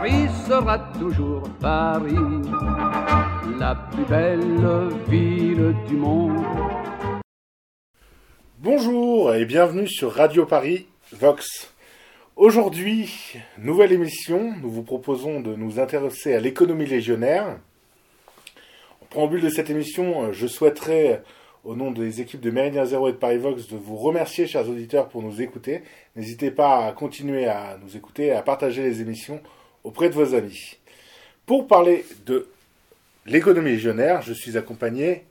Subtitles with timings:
[0.00, 2.14] Paris sera toujours Paris,
[3.58, 6.36] la plus belle ville du monde.
[8.60, 11.74] Bonjour et bienvenue sur Radio Paris Vox.
[12.36, 17.58] Aujourd'hui, nouvelle émission, nous vous proposons de nous intéresser à l'économie légionnaire.
[19.02, 21.24] En préambule de cette émission, je souhaiterais
[21.64, 24.68] au nom des équipes de Méridien Zéro et de Paris Vox, de vous remercier, chers
[24.68, 25.82] auditeurs, pour nous écouter.
[26.14, 29.40] N'hésitez pas à continuer à nous écouter et à partager les émissions
[29.88, 30.76] auprès de vos amis.
[31.46, 32.46] Pour parler de
[33.24, 35.24] l'économie légionnaire, je suis accompagné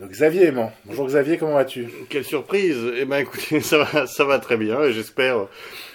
[0.00, 0.72] de Xavier Aimant.
[0.84, 1.88] Bonjour Xavier, comment vas-tu?
[2.08, 5.46] Quelle surprise Eh bien écoutez, ça va, ça va très bien et j'espère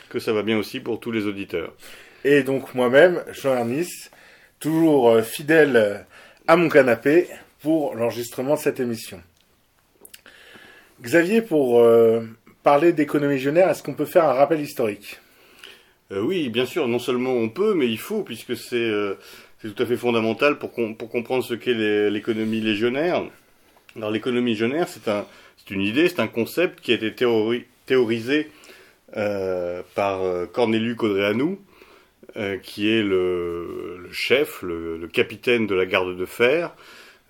[0.08, 1.74] que ça va bien aussi pour tous les auditeurs.
[2.24, 4.12] Et donc moi-même, Jean Ernest,
[4.62, 6.06] toujours euh, fidèle
[6.48, 7.28] à mon canapé
[7.60, 9.22] pour l'enregistrement de cette émission.
[11.02, 12.22] Xavier, pour euh,
[12.64, 15.20] parler d'économie légionnaire, est-ce qu'on peut faire un rappel historique?
[16.12, 19.16] Euh, Oui, bien sûr, non seulement on peut, mais il faut, puisque c'est euh,
[19.62, 23.24] tout à fait fondamental pour, comprendre ce qu'est l'économie légionnaire.
[23.96, 25.26] Alors l'économie légionnaire, c'est un,
[25.70, 27.14] une idée, c'est un concept qui a été
[27.86, 28.50] théorisé
[29.14, 30.22] par
[30.52, 31.58] Cornelius Codreanu,
[32.62, 36.76] qui est le, chef, le, le, capitaine de la garde de fer,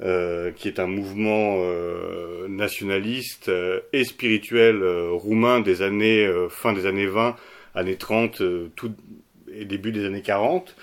[0.01, 6.85] euh, qui est un mouvement euh, nationaliste euh, et spirituel roumain des années fin des
[6.85, 7.37] années 20,
[7.75, 8.41] années 30,
[8.75, 8.91] tout
[9.53, 10.75] et début des années 40.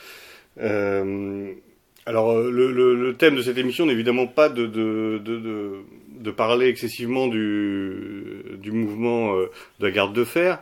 [0.58, 5.72] alors le, le, le, thème de cette émission n'est évidemment pas de, de, de,
[6.20, 9.50] de, parler excessivement du, du mouvement de
[9.86, 10.60] la garde de fer.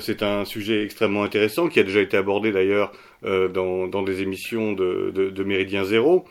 [0.00, 4.72] C'est un sujet extrêmement intéressant qui a déjà été abordé d'ailleurs dans, dans des émissions
[4.72, 6.24] de, de Méridien Zéro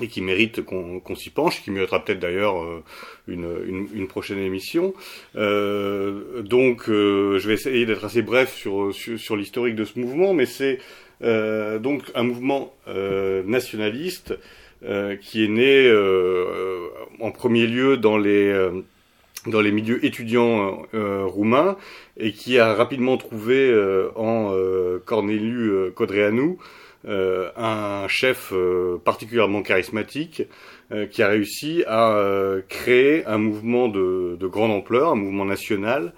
[0.00, 2.82] et qui mérite qu'on s'y penche, qui méritera peut-être d'ailleurs euh,
[3.28, 4.94] une, une, une, prochaine émission.
[5.36, 9.98] Euh, donc, euh, je vais essayer d'être assez bref sur, sur, sur l'historique de ce
[9.98, 10.78] mouvement, mais c'est
[11.22, 12.74] euh, donc un mouvement
[13.44, 14.34] nationaliste
[15.20, 15.88] qui est né
[17.20, 18.52] en premier lieu dans les
[19.46, 21.76] dans les milieux étudiants roumains
[22.16, 23.72] et qui a rapidement trouvé
[24.16, 24.52] en
[25.04, 26.56] Corneliu Codreanu euh,
[27.06, 30.42] un chef euh, particulièrement charismatique
[30.92, 32.16] euh, qui a réussi à
[32.68, 36.12] créer un mouvement de, de, grande ampleur, un mouvement national,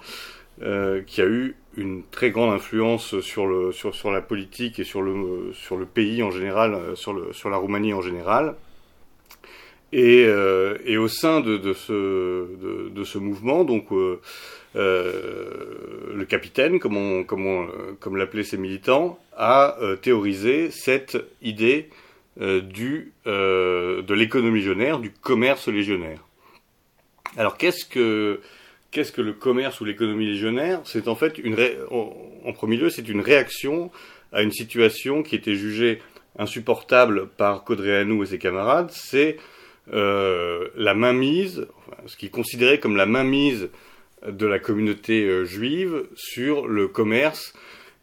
[1.06, 5.02] qui a eu une très grande influence sur, le, sur, sur la politique et sur
[5.02, 8.54] le, sur le pays en général, sur, le, sur la Roumanie en général.
[9.92, 10.26] Et,
[10.86, 14.20] et au sein de, de, ce, de, de ce mouvement, donc euh,
[14.74, 21.88] le capitaine, comme, on, comme l'appelaient ses militants, a euh, théorisé cette idée
[22.40, 26.20] euh, du, de l'économie légionnaire, du commerce légionnaire.
[27.36, 28.40] Alors qu'est-ce que
[28.92, 30.80] le commerce ou l'économie légionnaire?
[30.84, 31.56] C'est en fait une
[31.90, 33.90] en, premier lieu, c'est une réaction
[34.32, 36.00] à une situation qui était jugée
[36.38, 38.90] insupportable par Codreanu et ses camarades.
[38.90, 39.38] C'est
[39.92, 41.66] euh, la mainmise,
[42.06, 43.68] ce qui est comme la mainmise
[44.26, 47.52] de la communauté euh, juive sur le commerce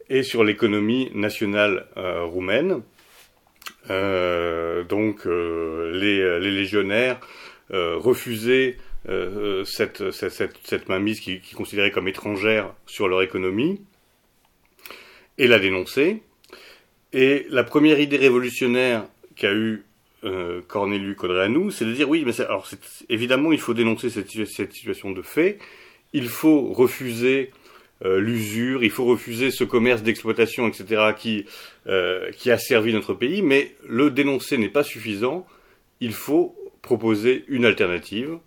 [0.08, 2.82] et sur l'économie nationale euh, roumaine.
[3.90, 7.20] Euh, donc les, légionnaires
[7.70, 8.76] refusaient
[9.64, 13.80] cette, mainmise qui, qui considérait comme étrangère sur leur économie
[15.38, 16.22] et la dénoncer.
[17.12, 19.04] Et la première idée révolutionnaire
[19.36, 19.84] qu'a eu
[20.24, 22.68] euh, Cornelius Codreanu, c'est de dire oui, mais alors
[23.08, 24.30] évidemment il faut dénoncer cette
[24.72, 25.58] situation de fait,
[26.12, 27.50] il faut refuser
[28.04, 31.46] euh, l'usure, il faut refuser ce commerce d'exploitation, etc., qui,
[31.86, 35.46] euh, qui a servi notre pays, mais le dénoncer n'est pas suffisant,
[36.00, 38.38] il faut proposer une alternative,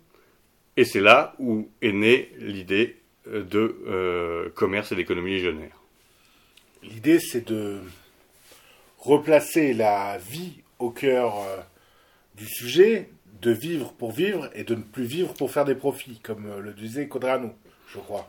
[0.76, 2.96] et c'est là où est née l'idée
[3.28, 5.80] euh, de commerce et d'économie légionnaire.
[6.82, 7.78] L'idée, c'est de
[8.98, 11.34] replacer la vie au cœur
[12.36, 13.08] du sujet,
[13.42, 16.72] de vivre pour vivre et de ne plus vivre pour faire des profits, comme le
[16.72, 17.52] disait Codrano,
[17.88, 18.28] je crois.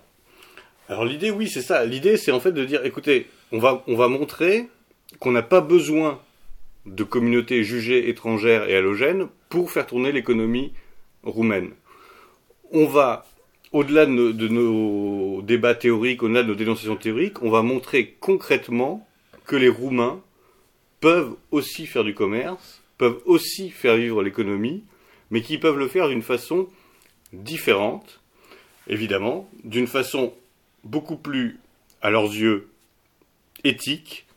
[0.90, 1.86] Alors l'idée, oui, c'est ça.
[1.86, 4.70] L'idée, c'est en fait de dire, écoutez, on va, on va montrer
[5.20, 6.22] qu'on n'a pas besoin
[6.86, 10.74] de communautés jugées étrangères et halogènes pour faire tourner l'économie
[11.24, 11.72] roumaine.
[12.72, 13.26] On va,
[13.74, 19.08] au-delà de, de, nos débats théoriques, au-delà de nos dénonciations théoriques, on va montrer concrètement
[19.46, 20.22] que les Roumains
[21.00, 24.84] peuvent aussi faire du commerce, peuvent aussi faire vivre l'économie,
[25.32, 26.68] mais qui peuvent le faire d'une façon
[27.34, 28.22] différente,
[28.88, 30.34] évidemment, d'une façon
[30.84, 31.60] beaucoup plus,
[32.02, 32.70] à leurs yeux,
[33.64, 34.28] éthique,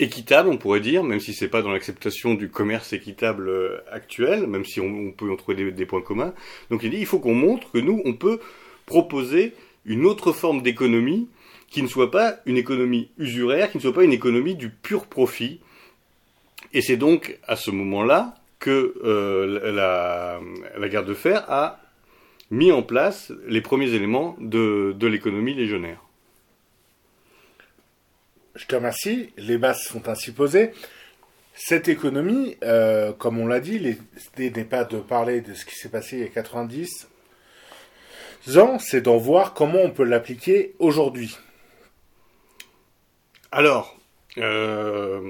[0.00, 4.46] équitable, on pourrait dire, même si c'est pas dans l'acceptation du commerce équitable euh, actuel,
[4.46, 6.32] même si on, peut en trouver des, points communs.
[6.70, 8.40] Donc il dit, il faut qu'on montre que nous, on peut
[8.86, 9.52] proposer
[9.84, 11.28] une autre forme d'économie
[11.68, 15.06] qui ne soit pas une économie usuraire, qui ne soit pas une économie du pur
[15.06, 15.60] profit.
[16.72, 20.38] Et c'est donc à ce moment-là que euh, la,
[20.78, 21.80] la guerre de fer a
[22.50, 26.00] mis en place les premiers éléments de, de l'économie légionnaire.
[28.54, 29.32] Je te remercie.
[29.36, 30.72] Les bases sont ainsi posées.
[31.54, 35.74] Cette économie, euh, comme on l'a dit, l'idée n'est pas de parler de ce qui
[35.74, 37.08] s'est passé il y a 90
[38.56, 41.36] ans, c'est d'en voir comment on peut l'appliquer aujourd'hui.
[43.52, 43.98] Alors,
[44.38, 45.20] euh,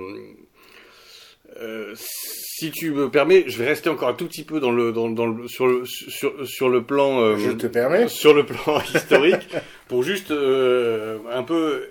[1.61, 4.93] euh, si tu me permets, je vais rester encore un tout petit peu dans le,
[4.93, 7.21] dans, dans le, sur, le, sur, sur le plan.
[7.21, 8.09] Euh, je te permets.
[8.09, 9.47] Sur le plan historique,
[9.89, 11.89] pour juste euh, un peu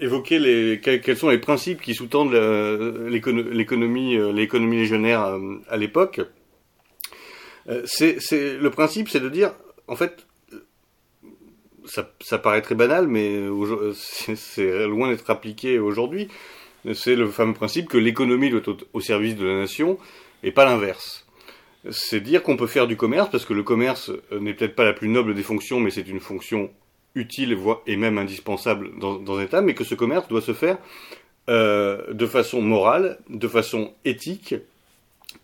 [0.00, 2.32] évoquer les, quels, sont les principes qui sous-tendent
[3.08, 6.20] l'économie, euh, l'économie légionnaire euh, à, l'époque.
[7.84, 9.54] C'est, c'est, le principe, c'est de dire,
[9.86, 10.26] en fait,
[11.84, 13.46] ça, ça paraît très banal, mais
[13.94, 16.28] c'est loin d'être appliqué aujourd'hui
[16.94, 19.98] c'est le fameux principe que l'économie doit être au service de la nation
[20.42, 21.24] et pas l'inverse.
[21.90, 24.84] C'est dire qu'on peut faire du commerce, parce que le commerce euh, n'est peut-être pas
[24.84, 26.70] la plus noble des fonctions, mais c'est une fonction
[27.14, 30.78] utile et même indispensable dans, un État, mais que ce commerce doit se faire
[31.50, 34.54] euh, de façon morale, de façon éthique,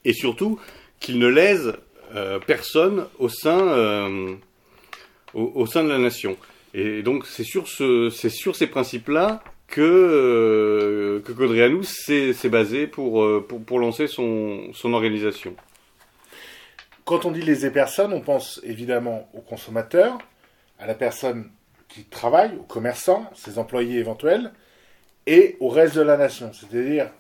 [0.04, 0.58] et surtout
[1.00, 1.74] qu'il ne lèse
[2.14, 4.38] euh, personne au sein,
[5.34, 6.38] au, sein de la nation.
[6.72, 13.44] Et donc c'est sur, ce, sur ces principes-là que, euh, que s'est basé pour, euh,
[13.46, 15.54] pour, pour, lancer son, son organisation.
[17.04, 20.18] Quand on dit les personnes, on pense évidemment aux consommateurs,
[20.78, 21.50] à la personne
[21.88, 24.52] qui travaille, aux commerçants, ses employés éventuels,
[25.26, 27.10] et au reste de la nation, c'est-à-dire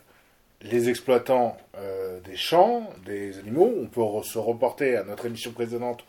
[0.62, 3.72] les exploitants euh, des champs, des animaux.
[3.80, 6.04] On peut se reporter à notre émission précédente,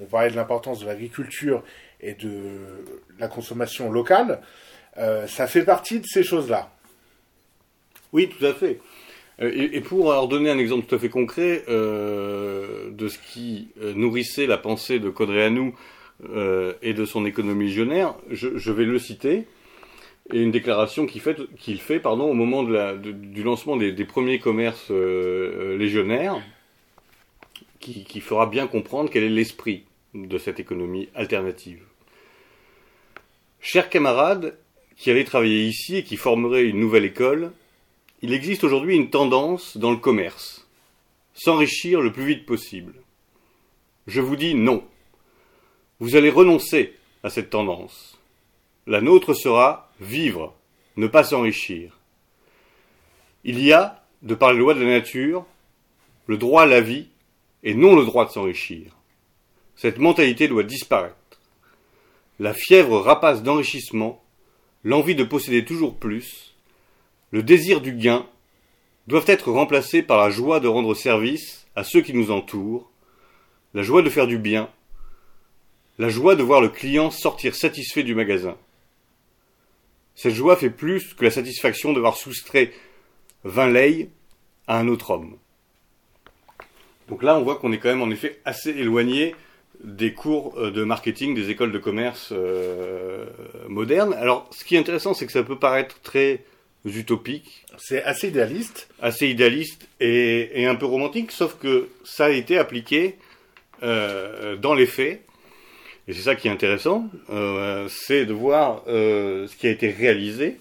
[0.00, 1.62] on parlait de l'importance de l'agriculture
[2.00, 2.84] et de
[3.18, 4.40] la consommation locale.
[4.98, 6.70] Euh, ça fait partie de ces choses-là.
[8.12, 8.80] Oui, tout à fait.
[9.42, 13.68] Euh, et, pour leur donner un exemple tout à fait concret euh, de ce qui
[13.96, 15.74] nourrissait la pensée de Codréanou
[16.80, 19.46] et de son économie légionnaire, je, vais le citer.
[20.32, 26.40] Et une déclaration qu'il fait, pardon, au moment du lancement des, premiers commerces légionnaires,
[27.80, 31.82] qui fera bien comprendre quel est l'esprit de cette économie alternative.
[33.60, 34.56] Chers camarades,
[34.96, 37.52] qui allait travailler ici et qui formerait une nouvelle école,
[38.22, 40.66] il existe aujourd'hui une tendance dans le commerce,
[41.34, 42.94] s'enrichir le plus vite possible.
[44.06, 44.84] Je vous dis non.
[46.00, 48.18] Vous allez renoncer à cette tendance.
[48.86, 50.54] La nôtre sera vivre,
[50.96, 51.98] ne pas s'enrichir.
[53.44, 55.44] Il y a, de par les lois de la nature,
[56.26, 57.08] le droit à la vie
[57.62, 58.92] et non le droit de s'enrichir.
[59.76, 61.16] Cette mentalité doit disparaître.
[62.38, 64.23] La fièvre rapace d'enrichissement
[64.84, 66.54] l'envie de posséder toujours plus,
[67.30, 68.26] le désir du gain,
[69.06, 72.90] doivent être remplacés par la joie de rendre service à ceux qui nous entourent,
[73.74, 74.70] la joie de faire du bien,
[75.98, 78.56] la joie de voir le client sortir satisfait du magasin.
[80.14, 82.72] Cette joie fait plus que la satisfaction d'avoir soustrait
[83.42, 84.10] vingt leis
[84.66, 85.36] à un autre homme.
[87.08, 89.34] Donc là, on voit qu'on est quand même en effet assez éloigné
[89.82, 93.24] des cours euh, de marketing des écoles de commerce euh,
[93.68, 94.14] modernes.
[94.14, 96.44] Alors, ce qui est intéressant, c'est que ça peut paraître très
[96.84, 97.64] utopique.
[97.78, 98.88] C'est assez idéaliste.
[99.00, 103.16] Assez idéaliste et, un peu romantique, sauf que ça a été appliqué
[103.82, 105.22] euh, dans les faits.
[106.06, 107.08] Et c'est ça qui est intéressant,
[107.88, 110.58] c'est de voir ce qui a été réalisé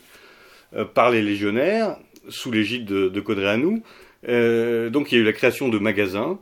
[0.93, 1.97] par les légionnaires
[2.29, 6.39] sous l'égide de, de donc il y a eu la création de magasins,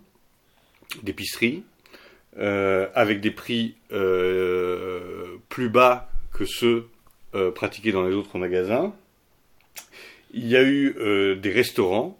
[1.01, 1.63] d'épiceries,
[2.37, 6.85] euh, avec des prix euh, plus bas que ceux
[7.35, 8.93] euh, pratiqués dans les autres magasins.
[10.33, 10.95] Il y a eu
[11.41, 12.17] des restaurants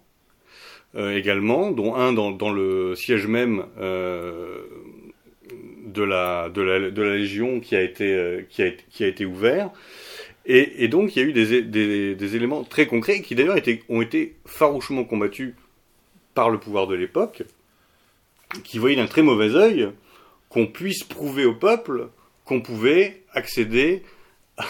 [0.98, 3.64] également, dont un dans, le siège même
[5.86, 9.70] de la, Légion qui a été, ouvert.
[10.46, 13.56] Et, donc il y a eu des éléments très concrets qui d'ailleurs
[13.88, 15.54] ont été farouchement combattus
[16.34, 17.44] par le pouvoir de l'époque,
[18.64, 19.90] qui voyait d'un très mauvais œil
[20.50, 22.10] qu'on puisse prouver au peuple
[22.46, 24.04] qu'on pouvait accéder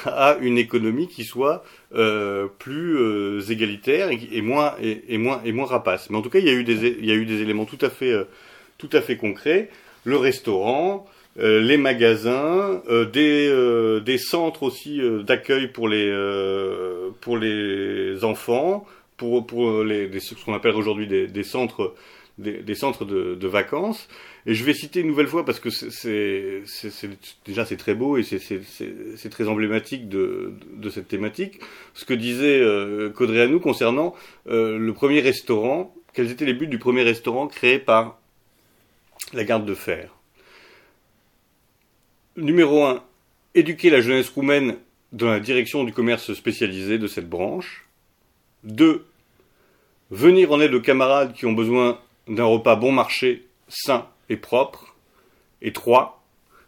[0.06, 1.64] à une économie qui soit
[1.96, 6.10] euh, plus euh, égalitaire et, moins et, moins et moins rapace.
[6.10, 7.66] Mais en tout cas, il y a eu des il y a eu des éléments
[7.66, 8.26] tout à fait euh,
[8.78, 9.70] tout à fait concrets.
[10.04, 12.82] Le restaurant, les magasins,
[13.14, 16.12] des des centres aussi d'accueil pour les
[17.22, 18.86] pour les enfants,
[19.18, 21.94] pour pour les ce qu'on appelle aujourd'hui des, des centres
[22.38, 24.08] des, centres de, vacances.
[24.46, 26.64] Et je vais citer une nouvelle fois parce que c'est
[27.46, 30.54] déjà c'est très beau et c'est très emblématique de,
[30.90, 31.60] cette thématique.
[31.94, 34.16] Ce que disait euh, Codréanou concernant
[34.48, 38.20] euh, le premier restaurant, quels étaient les buts du premier restaurant créé par
[39.34, 40.16] la garde de fer?
[42.38, 43.04] Numéro 1,
[43.56, 44.78] éduquer la jeunesse roumaine
[45.12, 47.86] dans la direction du commerce spécialisé de cette branche.
[48.64, 49.06] 2.
[50.12, 52.00] Venir en aide aux camarades qui ont besoin
[52.32, 54.96] d'un repas bon marché, sain et propre.
[55.62, 56.24] Et 3.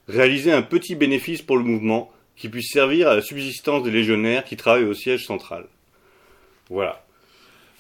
[0.08, 4.44] Réaliser un petit bénéfice pour le mouvement qui puisse servir à la subsistance des légionnaires
[4.44, 5.66] qui travaillent au siège central.
[6.70, 7.04] Voilà.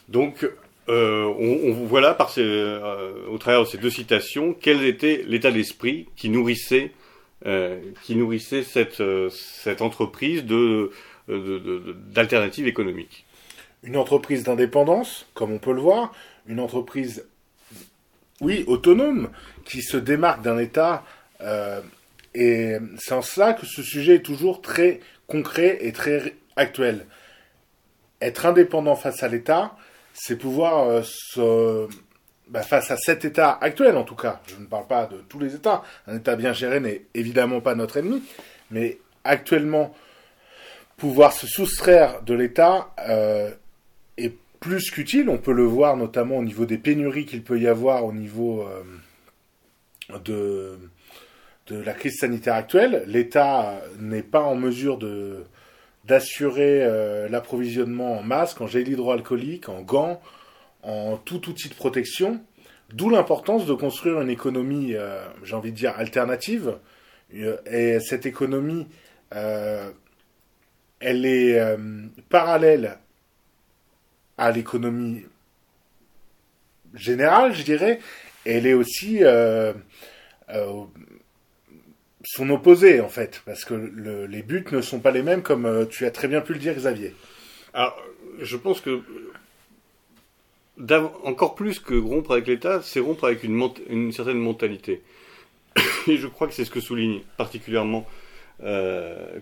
[0.09, 0.47] Donc,
[0.89, 5.51] euh, on, voit là, par euh, au travers de ces deux citations, quel était l'état
[5.51, 6.91] d'esprit qui nourrissait,
[7.45, 7.79] euh,
[9.29, 10.91] cette entreprise de,
[11.27, 13.25] d'alternative économique.
[13.83, 16.13] Une entreprise d'indépendance, comme on peut le voir,
[16.47, 17.25] une entreprise
[18.43, 19.29] oui, autonome,
[19.65, 21.03] qui se démarque d'un État.
[21.41, 21.81] Euh,
[22.35, 27.05] et c'est en cela que ce sujet est toujours très concret et très actuel.
[28.21, 29.75] Être indépendant face à l'État,
[30.13, 31.87] c'est pouvoir euh, se,
[32.47, 34.41] bah, face à cet État actuel en tout cas.
[34.47, 35.83] Je ne parle pas de tous les États.
[36.07, 38.23] Un État bien géré n'est évidemment pas notre ennemi,
[38.71, 39.93] mais actuellement
[40.97, 43.51] pouvoir se soustraire de l'État euh,
[44.63, 45.27] plus qu'utile.
[45.27, 48.65] On peut le voir notamment au niveau des pénuries qu'il peut y avoir au niveau
[50.09, 50.79] euh, de,
[51.69, 53.03] la crise sanitaire actuelle.
[53.05, 54.97] L'État n'est pas en mesure
[56.05, 60.21] d'assurer euh, l'approvisionnement en masques, en gel hydroalcoolique, en gants,
[60.81, 62.39] en tout outil de protection.
[62.93, 66.77] D'où l'importance de construire une économie, euh, j'ai envie de dire, alternative.
[67.33, 68.87] Et cette économie,
[69.31, 69.95] elle
[71.01, 71.59] est
[72.29, 72.99] parallèle
[74.51, 75.25] l'économie
[76.93, 77.99] générale, je dirais,
[78.45, 79.73] elle est aussi euh,
[80.49, 80.83] euh,
[82.23, 85.85] son opposé, en fait, parce que les buts ne sont pas les mêmes, comme euh,
[85.85, 87.13] tu as très bien pu le dire, Xavier.
[87.73, 87.99] Alors,
[88.39, 89.01] je pense que
[91.23, 95.01] encore plus que rompre avec l'État, c'est rompre avec une, certaine mentalité.
[96.07, 98.07] Et je crois que c'est ce que souligne particulièrement
[98.63, 99.39] euh,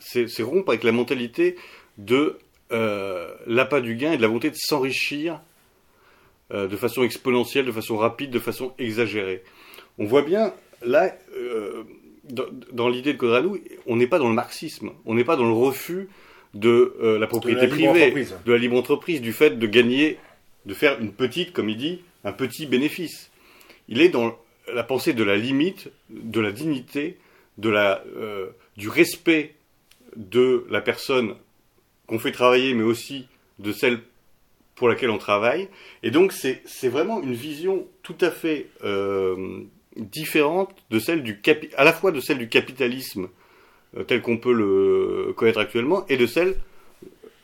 [0.00, 1.56] c'est rompre avec la mentalité
[1.98, 2.38] de
[2.70, 5.40] euh, l'appât du gain et de la volonté de s'enrichir
[6.52, 9.42] euh, de façon exponentielle, de façon rapide, de façon exagérée.
[9.98, 11.84] On voit bien, là, euh,
[12.28, 15.52] dans, l'idée de Codranou, on n'est pas dans le marxisme, on n'est pas dans le
[15.52, 16.08] refus
[16.52, 20.18] de la propriété privée, de la libre entreprise, du fait de gagner,
[20.66, 23.30] de faire une petite, comme il dit, un petit bénéfice.
[23.88, 24.38] Il est dans
[24.72, 27.16] la pensée de la limite, de la dignité,
[27.56, 28.02] de la,
[28.76, 29.54] du respect
[30.16, 31.34] de la personne
[32.08, 33.28] qu'on fait travailler, mais aussi
[33.60, 34.00] de celle
[34.74, 35.68] pour laquelle on travaille.
[36.02, 39.60] Et donc c'est vraiment une vision tout à fait euh,
[39.96, 41.40] différente de celle du
[41.76, 43.28] à la fois de celle du capitalisme
[43.96, 46.56] euh, tel qu'on peut le connaître actuellement et de celle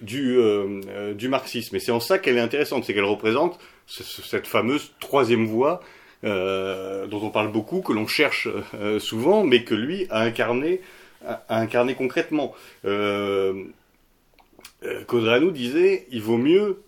[0.00, 1.76] du, euh, du marxisme.
[1.76, 5.80] Et c'est en ça qu'elle est intéressante, c'est qu'elle représente cette fameuse troisième voie
[6.22, 8.48] dont on parle beaucoup, que l'on cherche
[8.98, 10.80] souvent, mais que lui a incarné,
[11.26, 12.54] a, incarné concrètement.
[14.84, 16.82] Euh, disait il vaut mieux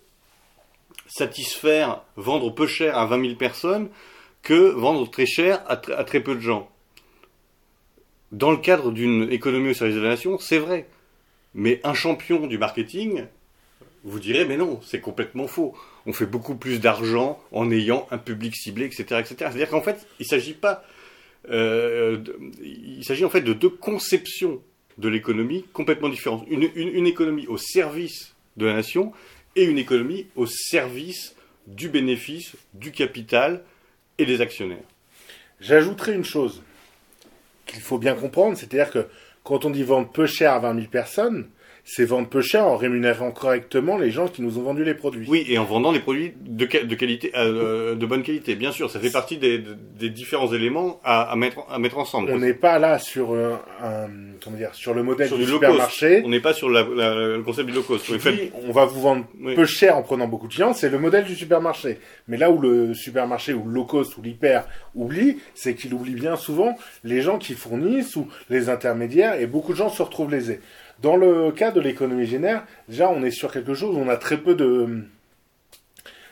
[1.07, 3.89] satisfaire, vendre peu cher à 20 000 personnes
[4.43, 6.71] que vendre très cher à, très peu de gens.
[8.33, 10.87] Dans le cadre d'une économie au service de la nation, c'est vrai.
[11.55, 13.25] Mais un champion du marketing,
[14.05, 15.75] vous direz, mais non, c'est complètement faux.
[16.07, 19.05] On fait beaucoup plus d'argent en ayant un public ciblé, etc.
[19.19, 19.35] etc.
[19.39, 20.85] C'est-à-dire qu'en fait, il s'agit pas...
[21.49, 22.19] Euh,
[22.63, 24.61] il s'agit en fait de deux conceptions
[24.99, 26.45] de l'économie complètement différente.
[26.49, 29.13] Une, économie au service de la nation
[29.55, 31.35] et une économie au service
[31.67, 33.63] du bénéfice, du capital
[34.19, 34.85] et des actionnaires.
[35.61, 36.63] J'ajouterai une chose
[37.67, 39.07] qu'il faut bien comprendre, c'est-à-dire que
[39.43, 41.49] quand on dit vendre peu cher à 20 000 personnes,
[41.89, 45.25] c'est vendre peu cher en rémunérant correctement les gens qui nous ont vendu les produits.
[45.29, 48.91] Oui, et en vendant les produits de, de qualité, euh, de bonne qualité, bien sûr.
[48.91, 49.63] Ça fait partie des,
[49.97, 52.33] des différents éléments à, à, mettre, à mettre ensemble.
[52.33, 54.09] On n'est pas là sur un,
[54.43, 56.23] comment dire, sur le modèle du, supermarché.
[56.25, 58.11] On n'est pas sur la, le concept du low cost.
[58.67, 59.25] On, va vous vendre
[59.55, 60.75] peu cher en prenant beaucoup de clients.
[60.75, 62.01] C'est le modèle du supermarché.
[62.27, 64.67] Mais là où le supermarché ou le low cost ou l'hyper
[64.97, 69.71] oublie, c'est qu'il oublie bien souvent les gens qui fournissent ou les intermédiaires et beaucoup
[69.71, 70.61] de gens se retrouvent lésés.
[71.03, 74.17] Dans le cas de l'économie génère, déjà on est sur quelque chose où on a
[74.17, 75.05] très peu de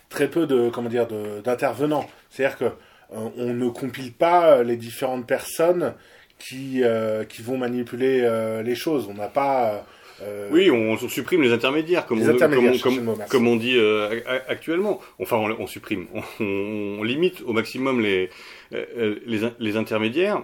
[0.08, 1.06] très peu de comment dire
[1.44, 2.08] d'intervenants.
[2.30, 5.94] C'est-à-dire que euh, on ne compile pas les différentes personnes
[6.38, 9.06] qui euh, qui vont manipuler euh, les choses.
[9.10, 9.84] On n'a pas
[10.22, 13.16] euh, Oui, on, supprime les intermédiaires, comme, Les on, intermédiaires, comme, cherchez comme- le mot,
[13.16, 13.30] merci.
[13.30, 15.00] comme on dit euh, actuellement.
[15.20, 16.06] Enfin, on, on supprime,
[16.40, 16.44] on,
[17.00, 18.30] on limite au maximum les,
[18.72, 19.16] euh,
[19.58, 20.42] les intermédiaires.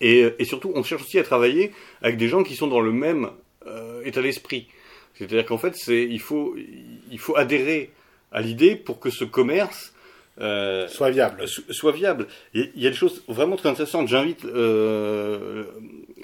[0.00, 2.92] Et, et surtout, on cherche aussi à travailler avec des gens qui sont dans le
[2.92, 3.30] même
[3.66, 4.68] euh, état d'esprit.
[5.14, 6.54] C'est-à-dire qu'en fait, il, faut,
[7.10, 7.90] il faut adhérer
[8.32, 9.94] à l'idée pour que ce commerce
[10.40, 11.48] euh, soit viable.
[11.48, 12.26] so- soit viable.
[12.52, 14.08] Il y a des choses vraiment très intéressantes.
[14.08, 15.64] J'invite euh,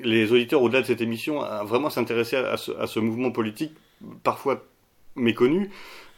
[0.01, 3.73] les auditeurs au-delà de cette émission à vraiment s'intéresser à ce mouvement politique
[4.25, 4.63] parfois
[5.17, 5.71] méconnu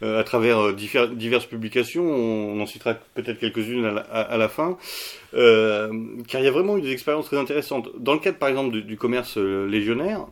[0.03, 2.03] euh, à travers euh, diverses publications.
[2.05, 4.77] On en citera peut-être quelques-unes à, la- à- à la fin.
[5.33, 5.91] Euh,
[6.27, 7.89] car il y a vraiment eu des expériences très intéressantes.
[7.97, 10.25] Dans le cadre, par exemple, du, du commerce légionnaire,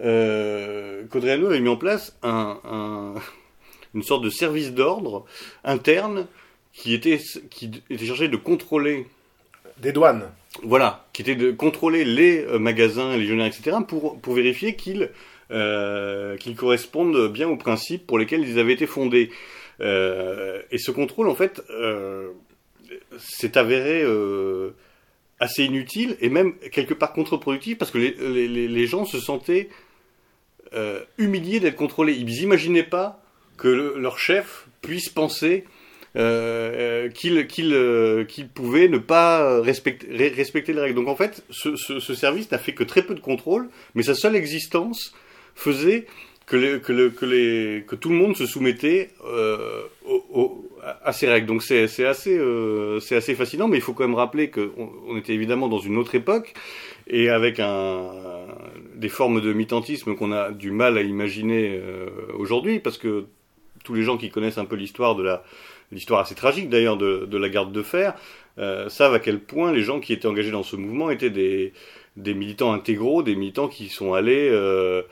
[0.00, 3.14] euh, Codreanu avait mis en place un, un-
[3.94, 5.24] une sorte de service d'ordre
[5.64, 6.26] interne
[6.72, 7.18] qui était,
[7.50, 9.06] qui était chargé de contrôler,
[9.78, 10.28] Des douanes.
[10.62, 15.10] voilà, qui était de contrôler les magasins légionnaires, etc., pour, pour vérifier qu'ils
[15.52, 19.30] euh, qu'ils correspondent bien aux principes pour lesquels ils avaient été fondés.
[19.80, 22.30] Euh, et ce contrôle, en fait, euh,
[23.18, 24.04] s'est avéré
[25.38, 29.68] assez inutile et même quelque part contre-productif parce que les, gens se sentaient
[31.18, 32.14] humiliés d'être contrôlés.
[32.14, 33.22] Ils n'imaginaient pas
[33.56, 35.64] que le- leur chef puisse penser
[36.16, 40.94] euh, qu'il qu'il, qu'il pouvait ne pas respecter, respecter les règles.
[40.94, 44.34] Donc en fait, ce service n'a fait que très peu de contrôle, mais sa seule
[44.34, 45.14] existence
[45.56, 46.06] faisait
[46.46, 47.08] que, que,
[47.80, 49.82] que, tout le monde se soumettait euh,
[51.04, 51.48] à ces règles.
[51.48, 55.34] Donc c'est assez, euh, assez fascinant, mais il faut quand même rappeler qu'on on était
[55.34, 56.54] évidemment dans une autre époque
[57.08, 57.60] et avec
[58.94, 62.06] des formes de militantisme qu'on a du mal à imaginer euh,
[62.38, 63.26] aujourd'hui, parce que
[63.84, 65.42] tous les gens qui connaissent un peu l'histoire de la
[65.92, 68.14] l'histoire assez tragique d'ailleurs de, la garde de fer
[68.58, 71.72] euh, savent à quel point les gens qui étaient engagés dans ce mouvement étaient des,
[72.16, 75.02] militants intégraux, des militants qui sont allés euh,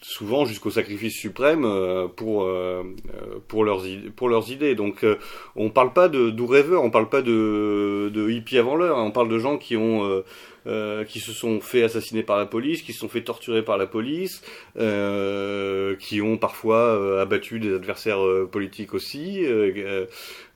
[0.00, 2.82] souvent jusqu'au sacrifice suprême euh, pour euh,
[3.14, 3.82] euh, pour leurs
[4.16, 4.74] pour leurs idées.
[4.74, 5.16] Donc euh,
[5.56, 9.04] on parle pas de doux rêveurs, on parle pas de de hippies avant l'heure, hein.
[9.04, 10.22] on parle de gens qui ont
[10.68, 13.78] euh, qui se sont fait assassiner par la police, qui se sont fait torturer par
[13.78, 14.42] la police,
[14.78, 19.44] euh, qui ont parfois euh, abattu des adversaires euh, politiques aussi.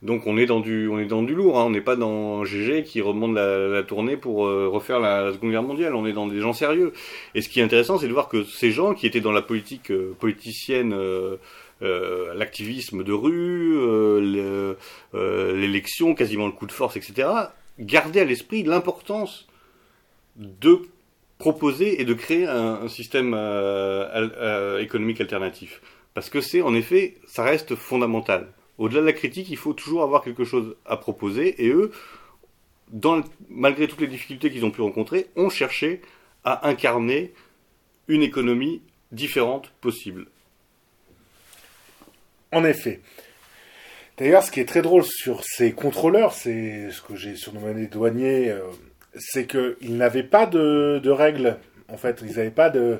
[0.01, 1.65] donc on est dans du on est dans du lourd, hein.
[1.65, 5.95] on n'est pas dans GG qui remonte la, tournée pour refaire la, Seconde Guerre mondiale.
[5.95, 6.93] On est dans des gens sérieux.
[7.35, 9.41] Et ce qui est intéressant, c'est de voir que ces gens qui étaient dans la
[9.41, 10.93] politique politicienne,
[11.83, 14.77] euh, l'activisme de rue, euh,
[15.13, 17.27] le- l'élection, quasiment le coup de force, etc.,
[17.79, 19.47] gardaient à l'esprit l'importance
[20.35, 20.81] de
[21.37, 25.81] proposer et de créer un, système euh, euh, économique alternatif.
[26.13, 28.53] Parce que c'est, en effet, ça reste fondamental.
[28.77, 31.91] Au-delà de la critique, il faut toujours avoir quelque chose à proposer, et eux,
[33.49, 36.01] malgré toutes les difficultés qu'ils ont pu rencontrer, ont cherché
[36.43, 37.33] à incarner
[38.07, 40.27] une économie différente possible.
[42.51, 43.01] En effet.
[44.17, 47.87] D'ailleurs, ce qui est très drôle sur ces contrôleurs, c'est ce que j'ai surnommé les
[47.87, 48.61] douaniers, euh,
[49.15, 51.57] c'est qu'ils n'avaient pas de, règles.
[51.89, 52.99] En fait, ils n'avaient pas de.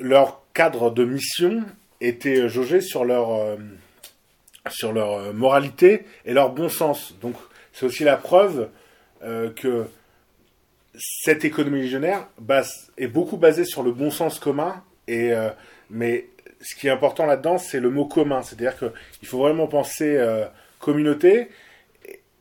[0.00, 1.64] Leur cadre de mission
[2.00, 3.56] était jaugé sur leur, euh,
[4.70, 7.14] sur leur euh, moralité et leur bon sens.
[7.20, 7.34] Donc,
[7.72, 8.68] c'est aussi la preuve
[9.22, 9.86] euh, que
[10.96, 12.28] cette économie légionnaire
[12.96, 14.82] est beaucoup basée sur le bon sens commun.
[15.06, 15.32] Et,
[15.90, 16.26] mais
[16.60, 18.42] ce qui est important là-dedans, c'est le mot commun.
[18.42, 20.20] C'est-à-dire qu'il faut vraiment penser
[20.80, 21.48] communauté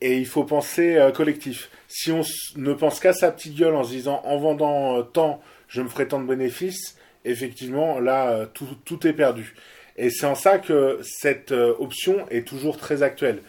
[0.01, 1.69] et- il faut penser euh, collectif.
[1.87, 2.21] Si on
[2.55, 5.87] ne pense qu'à sa petite gueule en se disant en vendant euh, tant, je me
[5.89, 9.55] ferai tant de bénéfices, effectivement, là, euh, tout, tout est perdu.
[9.97, 13.41] Et c'est en ça que cette option est toujours très actuelle.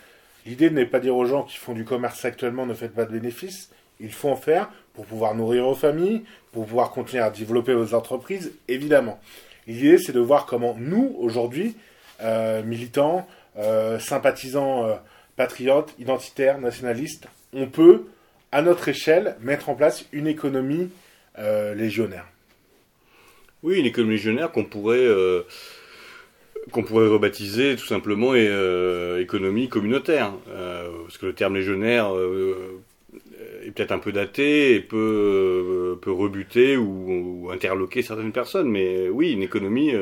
[0.47, 3.13] L'idée n'est pas dire aux gens qui font du commerce actuellement ne faites pas de
[3.13, 3.69] bénéfices.
[4.01, 7.93] Il faut en faire pour pouvoir nourrir vos familles, pour pouvoir continuer à développer vos
[7.93, 9.21] entreprises, évidemment.
[9.67, 11.77] L'idée, c'est de voir comment nous, aujourd'hui,
[12.65, 13.27] militants,
[14.01, 14.87] sympathisants,
[15.39, 18.03] patriotes, identitaires, nationalistes, on peut,
[18.51, 20.91] à notre échelle, mettre en place une économie
[21.39, 22.27] euh, légionnaire.
[23.63, 25.43] Oui, une économie légionnaire qu'on pourrait, euh,
[26.75, 30.33] rebaptiser tout simplement et, euh, économie communautaire.
[30.45, 32.11] Parce que le terme légionnaire
[33.65, 38.69] est peut-être un peu daté et peut, rebuter ou, interloquer certaines personnes.
[38.69, 39.93] Mais oui, une économie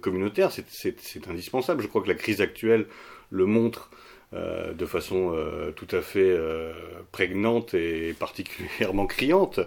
[0.00, 1.82] communautaire, c'est indispensable.
[1.82, 2.86] Je crois que la crise actuelle
[3.30, 3.90] le montre.
[4.36, 6.72] Euh, de façon euh, tout à fait euh,
[7.10, 9.60] prégnante et particulièrement criante.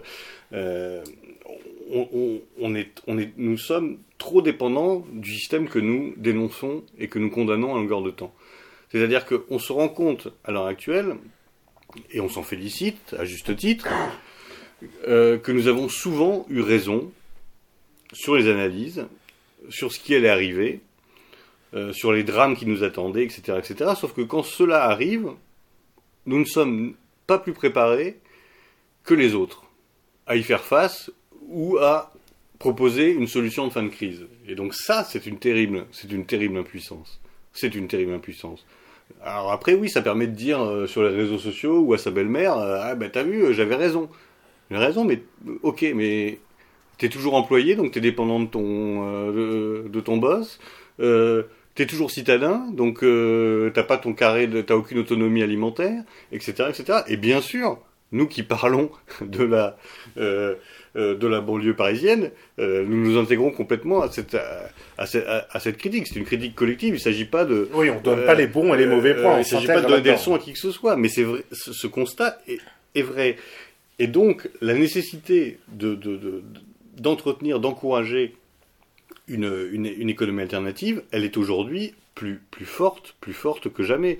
[3.36, 8.02] Nous sommes trop dépendants du système que nous dénonçons et que nous condamnons à longueur
[8.02, 8.32] de temps.
[8.92, 11.16] C'est-à-dire qu'on se rend compte à l'heure actuelle,
[12.12, 13.88] et on s'en félicite à juste titre,
[15.04, 17.12] que nous avons souvent eu raison
[18.12, 19.06] sur les analyses,
[19.68, 20.80] sur ce qui allait arriver,
[21.92, 23.92] sur les drames qui nous attendaient, etc., etc.
[23.96, 25.30] Sauf que quand cela arrive,
[26.26, 26.94] nous ne sommes
[27.26, 28.18] pas plus préparés
[29.04, 29.64] que les autres
[30.26, 31.10] à y faire face
[31.48, 32.12] ou à
[32.60, 34.26] proposer une solution de fin de crise.
[34.46, 37.20] Et donc ça, c'est une terrible, c'est une terrible impuissance.
[37.52, 38.64] C'est une terrible impuissance.
[39.24, 42.10] Alors après, oui, ça permet de dire euh, sur les réseaux sociaux ou à sa
[42.10, 44.08] belle-mère, euh, ah ben t'as vu, euh, j'avais raison.
[44.70, 45.22] J'ai raison, mais
[45.62, 46.38] ok, mais
[46.98, 50.60] t'es toujours employé, donc t'es dépendant de ton, de, ton boss.
[51.74, 53.00] T'es toujours citadin, donc
[53.74, 56.02] t'as pas ton carré, t'as aucune autonomie alimentaire,
[56.32, 57.00] etc., etc.
[57.08, 57.78] Et bien sûr,
[58.12, 59.76] nous qui parlons de la
[60.16, 60.54] euh,
[60.96, 64.36] euh, de la banlieue parisienne, euh, nous nous intégrons complètement à cette
[64.98, 66.06] à, cette, critique.
[66.08, 66.94] C'est une critique collective.
[66.94, 69.38] Il s'agit pas de oui, on donne pas les bons et les mauvais points.
[69.38, 71.44] il s'agit pas de donner des leçons à qui que ce soit, mais c'est vrai.
[71.52, 72.38] Ce, constat
[72.94, 73.36] est, vrai.
[73.98, 75.98] Et donc la nécessité de
[76.96, 78.34] d'entretenir, d'encourager
[79.30, 84.18] une, une, économie alternative, elle est aujourd'hui plus plus forte, plus forte que jamais.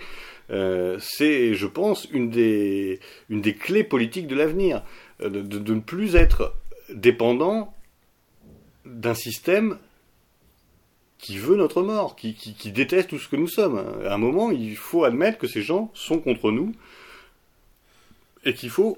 [0.50, 4.82] Euh, c'est, je pense, une des, une des clés politiques de l'avenir,
[5.20, 6.54] euh, de, ne plus être
[6.92, 7.74] dépendant
[8.84, 9.78] d'un système
[11.18, 13.78] qui veut notre mort, qui, qui, déteste tout ce que nous sommes.
[14.06, 16.72] À un moment, il faut admettre que ces gens sont contre nous
[18.44, 18.96] et qu'il faut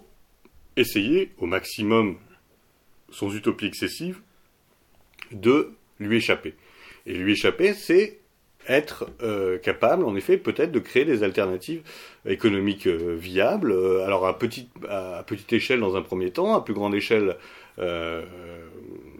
[0.76, 2.16] essayer au maximum,
[3.10, 4.20] sans utopie excessive,
[5.32, 6.54] de lui échapper.
[7.06, 8.18] Et lui échapper, c'est
[8.68, 11.82] être euh, capable, en effet, peut-être de créer des alternatives
[12.26, 13.72] économiques euh, viables.
[13.72, 17.36] Euh, alors à petite, à petite échelle dans un premier temps, à plus grande échelle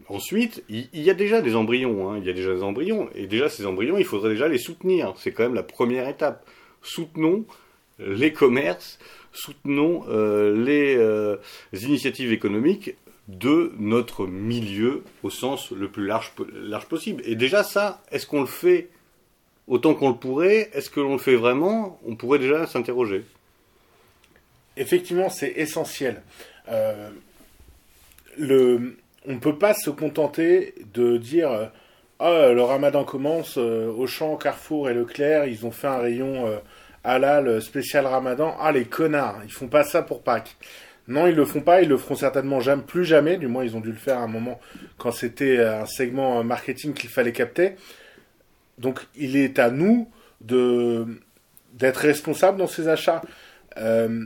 [0.08, 0.62] ensuite.
[0.68, 3.48] Il, y a déjà des embryons, hein, il y a déjà des embryons, et déjà
[3.48, 5.14] ces embryons, il faudrait déjà les soutenir.
[5.16, 6.46] C'est quand même la première étape.
[6.82, 7.46] Soutenons
[7.98, 8.98] les commerces,
[9.32, 10.04] soutenons
[10.54, 10.96] les,
[11.72, 12.94] les initiatives économiques
[13.28, 16.32] de notre milieu au sens le plus large,
[16.88, 17.22] possible.
[17.24, 18.88] Et déjà ça, est-ce qu'on le fait
[19.68, 22.00] autant qu'on le pourrait, est-ce que l'on le fait vraiment?
[22.06, 23.24] On pourrait déjà s'interroger.
[24.76, 26.22] Effectivement, c'est essentiel.
[26.68, 27.10] Euh,
[28.38, 31.70] le, on ne peut pas se contenter de dire
[32.18, 36.60] ah, le ramadan commence, euh, Auchan, Carrefour et Leclerc, ils ont fait un rayon
[37.04, 38.56] halal spécial ramadan.
[38.60, 40.56] Ah, les connards, ils font pas ça pour Pâques.
[41.12, 43.76] Non, ils le font pas, ils le feront certainement jamais, plus jamais, du moins ils
[43.76, 44.58] ont dû le faire à un moment
[44.96, 47.74] quand c'était un segment marketing qu'il fallait capter.
[48.78, 50.08] Donc il est à nous
[50.40, 51.06] de
[51.74, 53.20] d'être responsables dans ces achats.
[53.76, 54.24] Euh,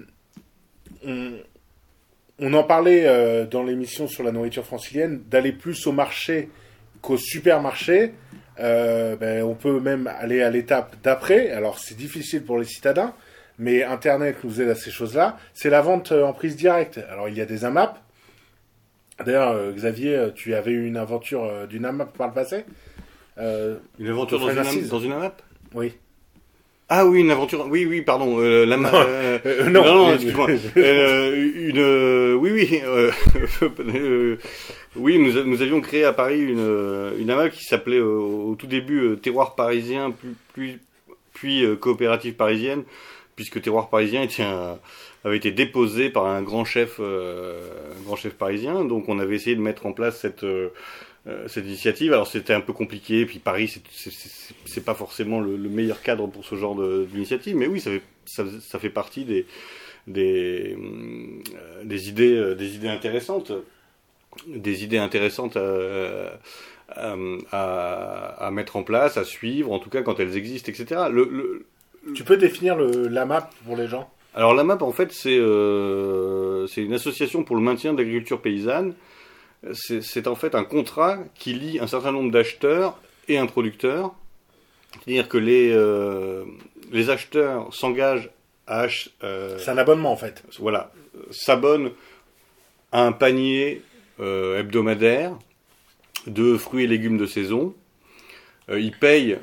[1.05, 6.51] on, en parlait euh, dans l'émission sur la nourriture francilienne, d'aller plus au marché
[7.03, 8.15] qu'au supermarché.
[8.59, 11.51] Euh, ben, on peut même aller à l'étape d'après.
[11.51, 13.13] Alors c'est difficile pour les citadins,
[13.59, 15.39] mais Internet nous aide à ces choses-là.
[15.55, 17.01] C'est la vente en prise directe.
[17.11, 17.99] Alors il y a des AMAP.
[19.25, 22.65] D'ailleurs, Xavier, tu avais eu une aventure d'une AMAP par le passé.
[23.39, 25.43] Euh, une aventure dans une, dans une AMAP?
[25.75, 25.95] Oui.
[26.89, 27.67] Ah oui, une aventure.
[27.69, 28.37] Oui, oui, pardon.
[28.39, 30.49] Euh, la non, euh, euh, non, non, excuse-moi.
[30.77, 32.81] une, oui, oui,
[34.97, 35.19] oui.
[35.19, 39.57] Nous, nous, avions créé à Paris une, une AMAP qui s'appelait au, tout début Terroir
[39.57, 40.15] parisien,
[40.55, 40.79] puis,
[41.35, 42.85] puis coopérative parisienne,
[43.37, 44.27] puisque Terroir parisien
[45.25, 48.85] avait été déposé par un grand chef, un grand chef parisien.
[48.85, 50.45] Donc, on avait essayé de mettre en place cette
[51.29, 52.13] euh, cette initiative.
[52.13, 53.83] Alors c'était un peu compliqué, puis Paris
[54.65, 59.25] c'est pas forcément le, meilleur cadre pour ce genre d'initiative, mais oui, ça fait, partie
[59.25, 59.45] des,
[60.07, 63.51] des, euh, des, idées, euh, des idées intéressantes,
[64.47, 65.59] des idées intéressantes
[67.51, 71.07] à, mettre en place, à suivre, en tout cas quand elles existent, etc.
[72.15, 75.41] Tu peux définir le, l'AMAP pour les gens Alors l'AMAP en fait c'est
[76.69, 78.95] c'est une association pour le maintien de l'agriculture paysanne
[79.73, 84.15] c'est en fait un contrat qui lie un certain nombre d'acheteurs et un producteur.
[85.05, 86.45] C'est-à-dire que les, euh,
[86.93, 88.31] les acheteurs s'engagent
[88.67, 88.87] à...
[89.23, 90.43] Euh, c'est un abonnement en fait.
[90.59, 90.93] Voilà.
[91.31, 91.93] S'abonnent
[92.93, 93.83] à un panier
[94.21, 95.37] euh, hebdomadaire
[96.27, 97.75] de fruits et légumes de saison.
[98.69, 99.39] ils payent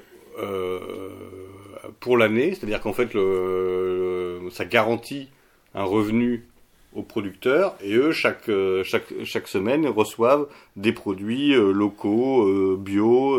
[2.04, 5.30] pour l'année, c'est-à-dire qu'en fait le, ça garantit
[5.74, 6.46] un revenu
[6.94, 12.76] aux producteurs et eux chaque euh, chaque chaque semaine reçoivent des produits euh, locaux euh,
[12.78, 13.38] bio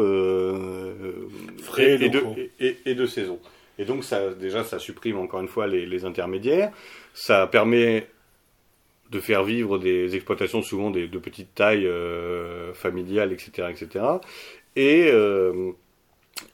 [1.63, 2.23] frais et, de
[2.59, 3.39] et, de saison.
[3.79, 6.73] Et donc ça déjà ça supprime encore une fois les, les intermédiaires.
[7.13, 8.07] Ça permet
[9.11, 11.87] de faire vivre des exploitations souvent des, de petite taille
[12.73, 14.05] familiale etc etc
[14.75, 15.13] et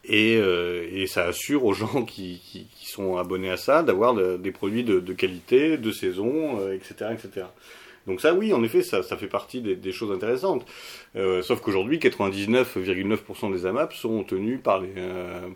[0.05, 5.13] et, et ça assure aux gens qui, sont abonnés à ça, d'avoir des produits de,
[5.13, 7.47] qualité, de saison, etc., euh, etc.
[8.07, 10.67] Donc ça, oui, en effet, ça, fait partie des, choses intéressantes.
[11.17, 15.49] Euh, sauf qu'aujourd'hui, 99,9% des AMAP sont tenus par euh,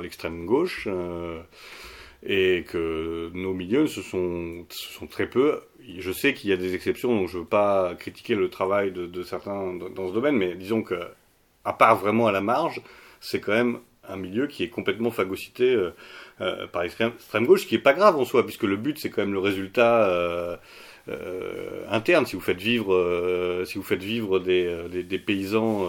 [0.00, 0.88] l'extrême gauche.
[0.90, 1.40] Euh,
[2.26, 5.60] et que nos milieux ce sont, ce sont très peu.
[5.98, 8.92] Je sais qu'il y a des exceptions, donc je ne veux pas critiquer le travail
[8.92, 10.94] de, de certains dans ce domaine, mais disons que,
[11.66, 12.80] à part vraiment à la marge,
[13.24, 15.90] c'est quand même un milieu qui est complètement phagocyté euh,
[16.42, 19.08] euh, par l'extrême gauche, ce qui est pas grave en soi, puisque le but c'est
[19.08, 20.56] quand même le résultat euh,
[21.90, 22.26] interne.
[22.26, 25.88] Si vous faites vivre, si vous faites vivre des, paysans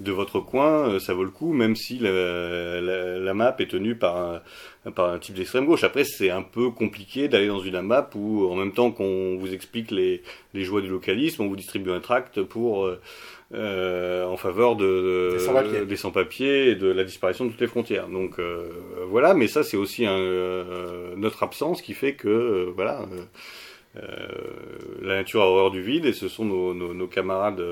[0.00, 4.90] de votre coin, ça vaut le coup, même si la, map est tenue par un,
[4.92, 5.82] par un type d'extrême gauche.
[5.82, 9.52] Après, c'est un peu compliqué d'aller dans une map où, en même temps qu'on vous
[9.52, 10.22] explique les,
[10.54, 12.88] les joies du localisme, on vous distribue un tract pour
[13.52, 18.08] euh, en faveur de, de des sans-papiers et de la disparition de toutes les frontières.
[18.08, 18.70] Donc euh,
[19.08, 23.04] voilà, mais ça c'est aussi un, euh, notre absence qui fait que voilà.
[23.94, 27.62] la nature a horreur du vide et ce sont nos, nos, nos camarades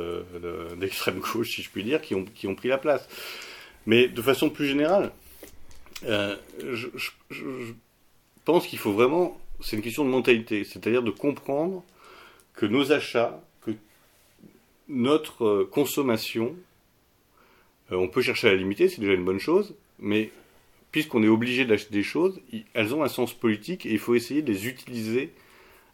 [0.79, 3.09] d'extrême gauche, si je puis dire, qui ont, qui ont pris la place.
[3.87, 5.11] Mais de façon plus générale,
[6.05, 7.73] je, je, je
[8.45, 11.83] pense qu'il faut vraiment, c'est une question de mentalité, c'est-à-dire de comprendre
[12.55, 13.43] que nos achats
[14.93, 16.55] notre euh, consommation,
[17.91, 20.31] euh, on peut chercher à la limiter, c'est déjà une bonne chose, mais
[20.93, 22.41] puisqu'on est obligé d'acheter des choses,
[22.75, 25.33] elles ont un sens politique et il faut essayer de les utiliser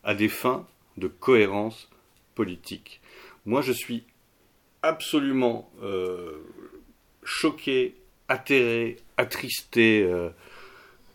[0.02, 1.88] à des fins de cohérence
[2.34, 3.00] politique.
[3.46, 4.02] Moi, je suis
[4.82, 6.38] absolument euh,
[7.22, 7.94] choqué,
[8.26, 10.08] atterré, attristé.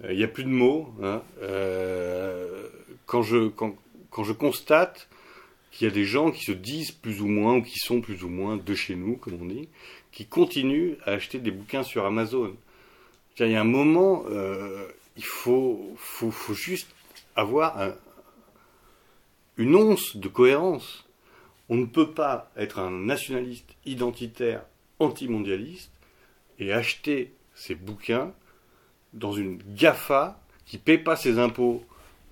[0.09, 0.93] Il n'y a plus de mots.
[1.01, 1.21] Hein,
[3.05, 3.75] quand, je, quand,
[4.09, 5.09] quand je constate
[5.73, 8.23] qu'il y a des gens qui se disent plus ou moins, ou qui sont plus
[8.23, 9.67] ou moins de chez nous, comme on dit,
[10.11, 12.55] qui continuent à acheter des bouquins sur Amazon.
[13.39, 15.97] Il y a un moment, euh, il faut,
[16.51, 16.87] juste
[17.35, 17.95] avoir un,
[19.57, 21.05] une once de cohérence.
[21.69, 24.63] On ne peut pas être un nationaliste identitaire
[24.99, 25.91] antimondialiste
[26.59, 28.31] et acheter ces bouquins
[29.13, 31.83] dans une GAFA qui paie pas ses impôts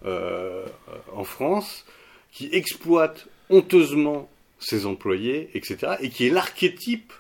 [0.06, 0.66] euh,
[1.12, 1.86] en France,
[2.32, 7.14] qui exploite honteusement ses employés, etc., et qui est l'archétype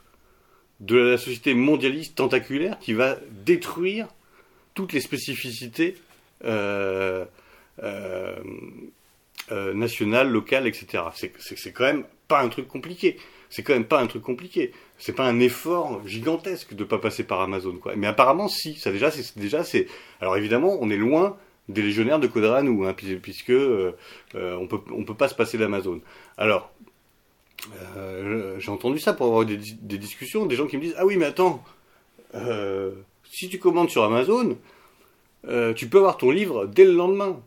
[0.79, 4.07] de la société mondialiste tentaculaire qui va détruire
[4.73, 5.95] toutes les spécificités
[6.43, 7.25] euh,
[7.83, 8.35] euh,
[9.51, 11.03] euh, nationales, locales, etc.
[11.15, 13.17] C'est quand même pas un truc compliqué.
[13.49, 14.71] C'est quand même pas un truc compliqué.
[14.97, 17.95] C'est pas un effort gigantesque de pas passer par Amazon, quoi.
[17.95, 18.75] Mais apparemment, si.
[18.75, 19.87] Ça déjà, c'est déjà, c'est.
[20.21, 21.37] Alors évidemment, on est loin
[21.71, 23.95] des légionnaires de Codranou, hein, puisque euh,
[24.35, 26.01] euh, on peut pas se passer d'Amazon.
[26.37, 26.71] Alors,
[27.97, 31.05] euh, j'ai entendu ça pour avoir des, des, discussions, des gens qui me disent ah
[31.05, 31.63] oui mais attends,
[33.29, 34.57] si tu commandes sur Amazon,
[35.75, 37.39] tu peux avoir ton livre dès le lendemain.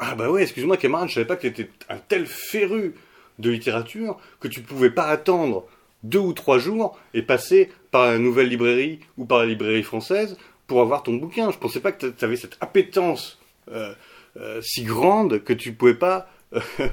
[0.00, 2.94] Ah bah ouais, excuse-moi camarade, je savais pas que tu étais un tel féru
[3.38, 5.66] de littérature que tu pouvais pas attendre
[6.04, 10.36] deux ou trois jours et passer par la nouvelle librairie ou par la librairie française
[10.68, 11.50] pour avoir ton bouquin.
[11.50, 13.40] Je pensais pas que tu avais cette appétence
[13.72, 13.92] euh,
[14.36, 16.60] euh, si grande que tu pouvais pas euh,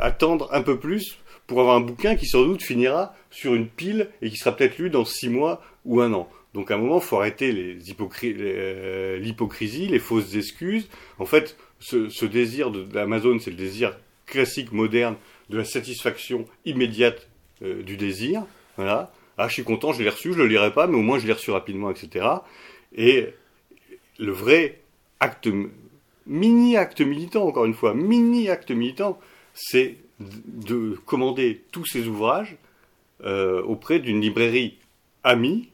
[0.00, 4.08] attendre un peu plus pour avoir un bouquin qui sans doute finira sur une pile
[4.22, 6.30] et qui sera peut-être lu dans six mois ou un an.
[6.54, 10.88] Donc à un moment, faut arrêter l'hypocrisie, les, fausses excuses.
[11.18, 15.16] En fait, ce, ce désir d'Amazon, c'est le désir classique, moderne,
[15.50, 17.28] de la satisfaction immédiate
[17.60, 18.44] du désir.
[18.76, 19.12] Voilà.
[19.38, 21.26] Ah, je suis content, je l'ai reçu, je le lirai pas, mais au moins je
[21.26, 22.24] l'ai reçu rapidement, etc.
[22.96, 23.28] Et
[24.18, 24.80] le vrai
[25.20, 25.48] acte,
[26.26, 29.18] mini acte militant, encore une fois, mini acte militant,
[29.54, 32.56] c'est de commander tous ces ouvrages
[33.24, 34.78] euh, auprès d'une librairie
[35.24, 35.68] amie,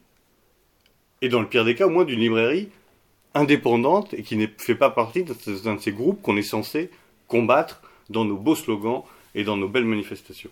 [1.21, 2.69] et dans le pire des cas, au moins d'une librairie
[3.33, 6.89] indépendante et qui ne fait pas partie d'un de ces groupes qu'on est censé
[7.27, 10.49] combattre dans nos beaux slogans et dans nos belles manifestations.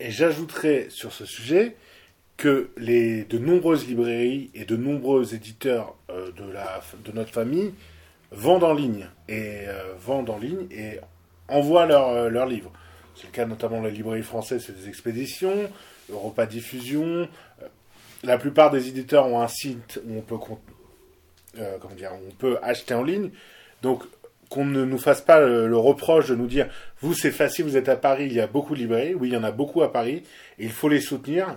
[0.00, 1.76] Et j'ajouterais sur ce sujet
[2.36, 7.72] que les, de nombreuses librairies et de nombreux éditeurs euh, de, la, de notre famille
[8.32, 10.98] vendent en ligne et euh, vendent en ligne et
[11.48, 12.72] envoient leurs euh, leurs livres.
[13.14, 15.70] C'est le cas notamment de la librairie française, c'est des expéditions,
[16.10, 17.28] Europa Diffusion.
[18.24, 20.36] La plupart des éditeurs ont un site où on peut,
[21.56, 23.30] on peut acheter en ligne.
[23.82, 24.02] Donc
[24.48, 26.68] qu'on ne nous fasse pas le, le, reproche de nous dire
[27.00, 29.14] vous c'est facile, vous êtes à Paris, il y a beaucoup de librairies.
[29.14, 30.24] Oui, il y en a beaucoup à Paris
[30.58, 31.54] et il faut les soutenir.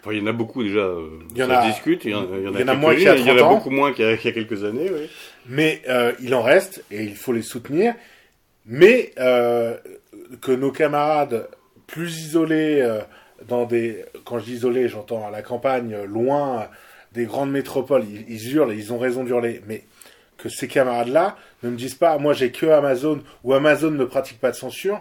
[0.00, 0.80] Enfin, il y en a beaucoup déjà.
[0.80, 2.04] Euh, il y en a, discute.
[2.04, 3.26] Il y en, il y en il y en a, moins qu'il y a 30
[3.26, 4.90] Il y en a beaucoup moins qu'il y, y, a quelques années.
[4.90, 5.08] Oui.
[5.46, 7.94] Mais euh, il en reste et il faut les soutenir.
[8.66, 9.76] Mais euh,
[10.40, 11.48] que nos camarades
[11.86, 13.00] plus isolés euh,
[13.48, 16.68] dans des, quand je dis isolés, j'entends à la campagne, loin
[17.12, 19.60] des grandes métropoles, ils, ils hurlent, ils ont raison d'hurler.
[19.66, 19.84] Mais
[20.38, 24.40] que ces camarades-là ne me disent pas, moi j'ai que Amazon ou Amazon ne pratique
[24.40, 25.00] pas de censure.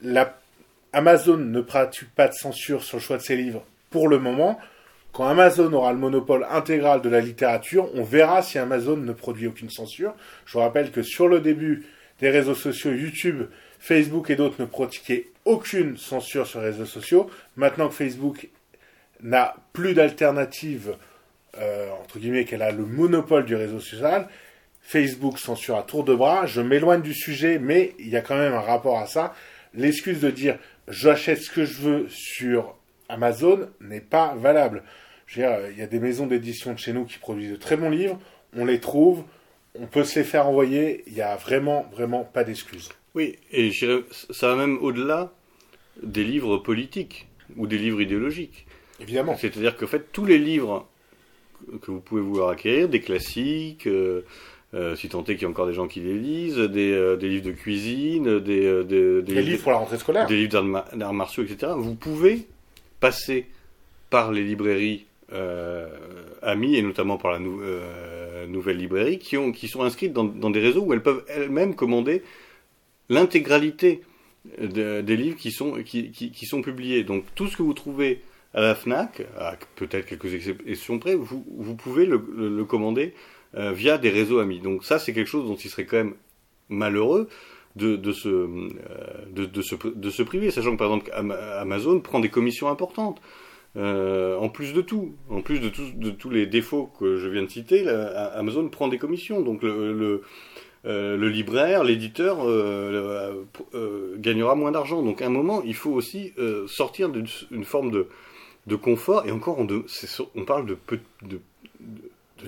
[0.00, 0.38] la,
[0.92, 4.58] Amazon ne pratique pas de censure sur le choix de ses livres pour le moment.
[5.12, 9.48] Quand Amazon aura le monopole intégral de la littérature, on verra si Amazon ne produit
[9.48, 10.14] aucune censure.
[10.46, 11.84] Je vous rappelle que sur le début
[12.20, 13.44] des réseaux sociaux, YouTube,
[13.80, 17.28] Facebook et d'autres ne pratiquaient aucune censure sur les réseaux sociaux.
[17.56, 18.48] Maintenant que Facebook
[19.20, 20.94] n'a plus d'alternative,
[21.58, 24.28] euh, entre guillemets, qu'elle a le monopole du réseau social,
[24.80, 26.46] Facebook censure à tour de bras.
[26.46, 29.34] Je m'éloigne du sujet, mais il y a quand même un rapport à ça.
[29.74, 32.76] L'excuse de dire j'achète ce que je veux sur
[33.10, 34.82] Amazon n'est pas valable.
[35.26, 37.56] Je veux dire, il y a des maisons d'édition de chez nous qui produisent de
[37.56, 38.18] très bons livres,
[38.56, 39.24] on les trouve,
[39.78, 42.88] on peut se les faire envoyer, il n'y a vraiment, vraiment pas d'excuse.
[43.14, 45.32] Oui, et ça va même au-delà
[46.02, 48.66] des livres politiques ou des livres idéologiques.
[49.00, 49.36] Évidemment.
[49.36, 50.88] C'est-à-dire que fait, tous les livres
[51.82, 54.24] que vous pouvez vouloir acquérir, des classiques, euh,
[54.74, 57.16] euh, si tant est qu'il y a encore des gens qui les lisent, des, euh,
[57.16, 61.72] livres de cuisine, des, des, livres pour la rentrée scolaire, des livres d'arts martiaux, etc.
[61.76, 62.46] Vous pouvez
[63.00, 63.46] passer
[64.10, 65.06] par les librairies
[66.42, 70.82] amies et notamment par la nouvelle librairie qui, ont, qui sont inscrites dans, des réseaux
[70.82, 72.22] où elles peuvent elles-mêmes commander
[73.08, 74.02] l'intégralité
[74.58, 77.04] des livres qui sont, publiés.
[77.04, 78.22] Donc tout ce que vous trouvez
[78.54, 83.14] à la FNAC, à peut-être quelques exceptions près, vous, pouvez le, le, commander
[83.54, 84.60] euh, via des réseaux amis.
[84.60, 86.14] Donc ça, c'est quelque chose dont il serait quand même
[86.68, 87.28] malheureux
[87.80, 88.68] de, de, se, euh,
[89.32, 93.20] de, de, se, de se priver, sachant que par exemple Amazon prend des commissions importantes.
[93.76, 97.28] Euh, en plus de tout, en plus de, tout, de tous les défauts que je
[97.28, 99.40] viens de citer, Amazon prend des commissions.
[99.42, 100.22] Donc le, le
[100.86, 103.44] euh, le libraire, l'éditeur euh,
[104.16, 105.02] gagnera moins d'argent.
[105.02, 106.32] Donc à un moment, il faut aussi
[106.66, 108.08] sortir d'une forme de,
[108.66, 109.26] de, confort.
[109.26, 109.66] Et encore, on,
[110.34, 110.76] on parle de,
[111.22, 111.40] de,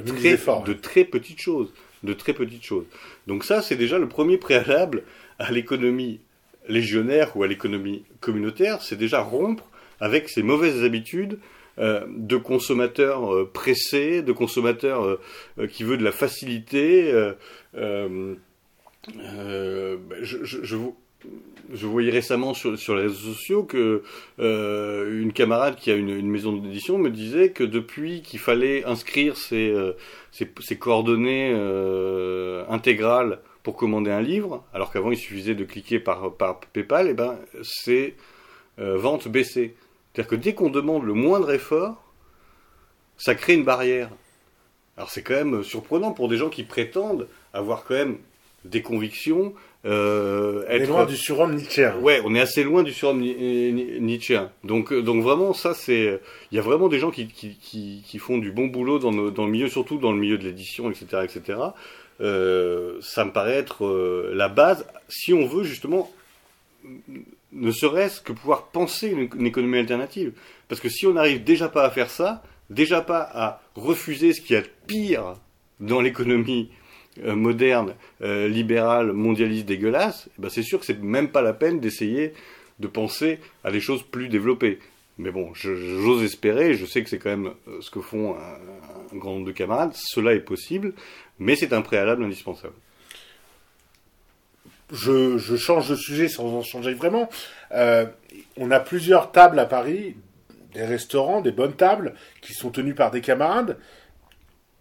[0.06, 1.72] très, de, très, petites choses.
[2.02, 2.86] De très petites choses.
[3.26, 5.04] Donc ça, c'est déjà le premier préalable
[5.38, 6.20] à l'économie
[6.68, 8.82] légionnaire ou à l'économie communautaire.
[8.82, 9.68] C'est déjà rompre
[10.00, 11.38] avec ces mauvaises habitudes
[11.78, 15.18] de consommateurs pressés, de consommateurs
[15.70, 17.12] qui veulent de la facilité,
[17.74, 18.34] euh,
[19.16, 20.76] euh, ben, je, je,
[21.72, 24.02] je, voyais récemment sur, les réseaux sociaux que
[24.38, 29.36] euh, une camarade qui a une, maison d'édition me disait que depuis qu'il fallait inscrire
[29.36, 29.74] ses,
[30.30, 31.52] ses coordonnées
[32.68, 36.32] intégrales pour commander un livre, alors qu'avant il suffisait de cliquer par,
[36.72, 38.14] PayPal, et eh ben c'est
[38.78, 39.74] vente baissée.
[40.12, 42.02] C'est-à-dire que dès qu'on demande le moindre effort,
[43.16, 44.10] ça crée une barrière.
[44.96, 48.18] Alors c'est quand même surprenant pour des gens qui prétendent avoir quand même
[48.64, 49.54] des convictions.
[49.84, 50.88] Euh, être...
[50.88, 51.96] loin du surhomme nietzschéen.
[51.98, 54.50] Ouais, on est assez loin du surhomme nietzschéen.
[54.62, 56.20] Donc, euh, donc vraiment, ça, c'est.
[56.50, 59.10] Il y a vraiment des gens qui, qui, qui, qui font du bon boulot dans,
[59.10, 61.58] le, dans le milieu, surtout dans le milieu de l'édition, etc., etc.
[62.20, 66.12] Euh, ça me paraît être euh, la base, si on veut justement,
[67.52, 70.32] ne serait-ce que pouvoir penser une, une économie alternative.
[70.68, 74.40] Parce que si on n'arrive déjà pas à faire ça, déjà pas à refuser ce
[74.40, 75.34] qu'il y a de pire
[75.80, 76.70] dans l'économie
[77.18, 81.52] euh, moderne, euh, libérale, mondialiste, dégueulasse, eh ben c'est sûr que c'est même pas la
[81.52, 82.32] peine d'essayer
[82.78, 84.78] de penser à des choses plus développées.
[85.18, 89.16] Mais bon, j'ose espérer, je sais que c'est quand même euh, ce que font un,
[89.18, 90.94] grand nombre de camarades, cela est possible,
[91.38, 92.72] mais c'est un préalable indispensable.
[94.90, 97.28] Je, change de sujet sans en changer vraiment.
[97.70, 100.16] on a plusieurs tables à Paris,
[100.72, 103.76] des restaurants, des bonnes tables, qui sont tenues par des camarades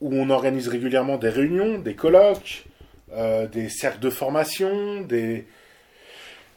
[0.02, 2.66] où on organise régulièrement des réunions, des colloques,
[3.14, 5.46] euh, des cercles de formation, des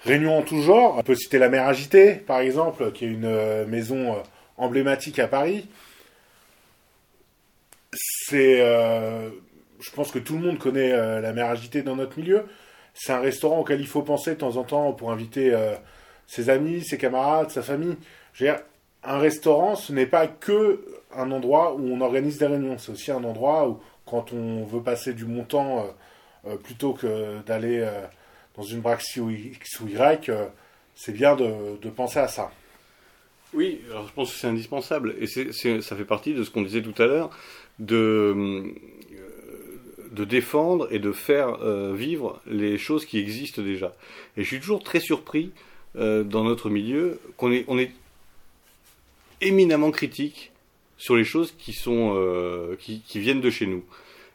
[0.05, 0.97] réunions en tout genre.
[0.99, 4.19] On peut citer la Mère Agitée, par exemple, qui est une euh, maison euh,
[4.57, 5.69] emblématique à Paris.
[7.93, 12.45] C'est, je pense que tout le monde connaît la Mère Agitée dans notre milieu.
[12.93, 15.57] C'est un restaurant auquel il faut penser de temps en temps pour inviter
[16.27, 17.97] ses amis, ses camarades, sa famille.
[19.05, 20.81] Un restaurant, ce n'est pas que
[21.17, 22.79] un endroit où on organise des réunions.
[22.79, 27.41] C'est aussi un endroit où, quand on veut passer du montant, euh, euh, plutôt que
[27.47, 28.03] d'aller euh,
[28.57, 30.31] dans une braxie ou X ou Y,
[30.95, 32.51] c'est bien de, penser à ça.
[33.53, 35.15] Oui, je pense que c'est indispensable.
[35.21, 37.31] Et ça fait partie de ce qu'on disait tout à l'heure,
[37.79, 38.65] de,
[40.11, 41.57] de défendre et de faire
[41.93, 43.95] vivre les choses qui existent déjà.
[44.37, 45.53] Et je suis toujours très surpris
[45.95, 47.91] dans notre milieu qu'on est, on est
[49.45, 50.53] éminemment critique
[50.97, 53.85] sur les choses qui sont euh, qui, viennent de chez nous.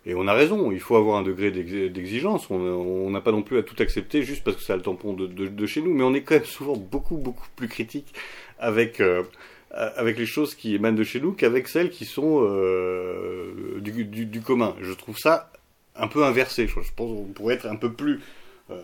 [0.06, 2.50] Et on a raison, il faut avoir un degré d'exigence.
[2.50, 5.28] On n'a pas non plus à tout accepter juste parce que c'est le tampon de,
[5.28, 8.14] de, chez nous, mais on est quand même souvent beaucoup beaucoup plus critique
[8.60, 9.24] avec euh,
[9.72, 14.42] avec les choses qui émanent de chez nous qu'avec celles qui sont euh, du, du,
[14.42, 14.76] commun.
[14.82, 15.52] Je trouve ça
[15.96, 16.68] un peu inversé.
[16.68, 18.22] Je, pense qu'on pourrait être un peu plus,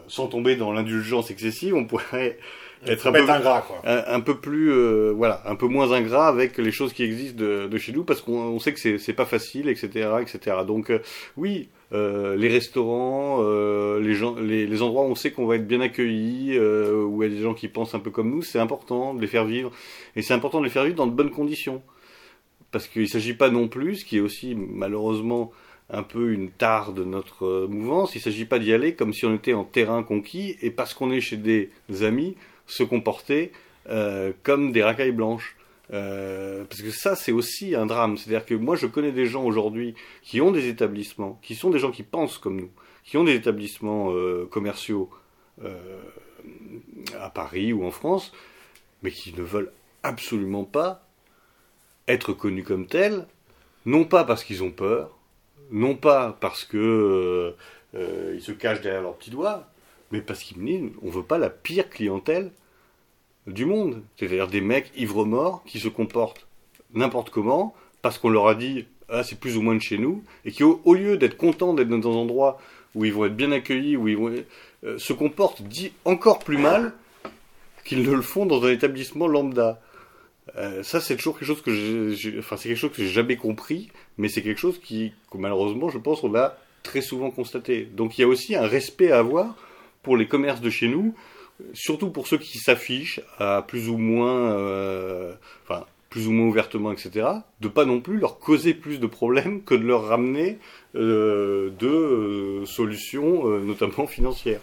[0.07, 2.37] sans tomber dans l'indulgence excessive, on pourrait
[2.87, 3.81] être un peu, être ingrat, quoi.
[3.85, 7.39] un, un peu plus, euh, voilà, un peu moins ingrat avec les choses qui existent
[7.39, 10.57] de, de chez nous, parce qu'on on sait que c'est c'est pas facile, etc., etc.
[10.65, 10.99] Donc euh,
[11.37, 15.55] oui, euh, les restaurants, euh, les gens, les, les endroits où on sait qu'on va
[15.55, 18.29] être bien accueilli, euh, où il y a des gens qui pensent un peu comme
[18.31, 19.71] nous, c'est important de les faire vivre,
[20.15, 21.81] et c'est important de les faire vivre dans de bonnes conditions,
[22.71, 25.51] parce qu'il s'agit pas non plus, ce qui est aussi malheureusement
[25.91, 29.35] un peu une tare de notre mouvance, il s'agit pas d'y aller comme si on
[29.35, 31.69] était en terrain conquis et parce qu'on est chez des
[32.01, 32.35] amis
[32.67, 33.51] se comporter
[33.89, 35.55] euh, comme des racailles blanches.
[35.93, 38.17] Euh, parce que ça, c'est aussi un drame.
[38.17, 39.93] C'est-à-dire que moi, je connais des gens aujourd'hui
[40.23, 42.71] qui ont des établissements, qui sont des gens qui pensent comme nous,
[43.03, 45.09] qui ont des établissements euh, commerciaux
[47.17, 48.33] à Paris ou en France,
[49.03, 49.71] mais qui ne veulent
[50.03, 51.07] absolument pas
[52.09, 53.25] être connus comme tels,
[53.85, 55.17] non pas parce qu'ils ont peur,
[55.71, 57.55] non pas parce que
[57.93, 59.71] ils se cachent derrière leurs petits doigts,
[60.15, 62.51] mais parce qu'ils me disent on veut pas la pire clientèle
[63.47, 64.01] du monde.
[64.17, 66.47] C'est-à-dire des mecs ivres-morts qui se comportent
[66.93, 70.23] n'importe comment parce qu'on leur a dit ah c'est plus ou moins de chez nous
[70.45, 72.59] et qui au, lieu d'être contents d'être dans un endroit
[72.95, 74.33] où ils vont être bien accueillis, où ils vont
[74.85, 76.93] euh, se comportent dit encore plus mal
[77.83, 79.81] qu'ils ne le font dans un établissement lambda.
[80.57, 83.35] Euh, ça, c'est toujours quelque chose que j'ai- enfin, c'est quelque chose que j'ai jamais
[83.35, 87.83] compris, mais c'est quelque chose qui, que malheureusement, je pense, on a très souvent constaté.
[87.83, 89.55] Donc, il y a aussi un respect à avoir
[90.05, 91.15] pour les commerces de chez nous,
[91.73, 95.33] surtout pour ceux qui s'affichent à plus ou moins, euh,
[95.63, 97.27] enfin, plus ou moins ouvertement, etc.
[97.59, 100.59] De pas non plus leur causer plus de problèmes que de leur ramener
[100.93, 104.61] euh, de euh, solutions, notamment financières.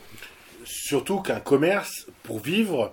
[0.64, 2.92] Surtout qu'un commerce, pour vivre,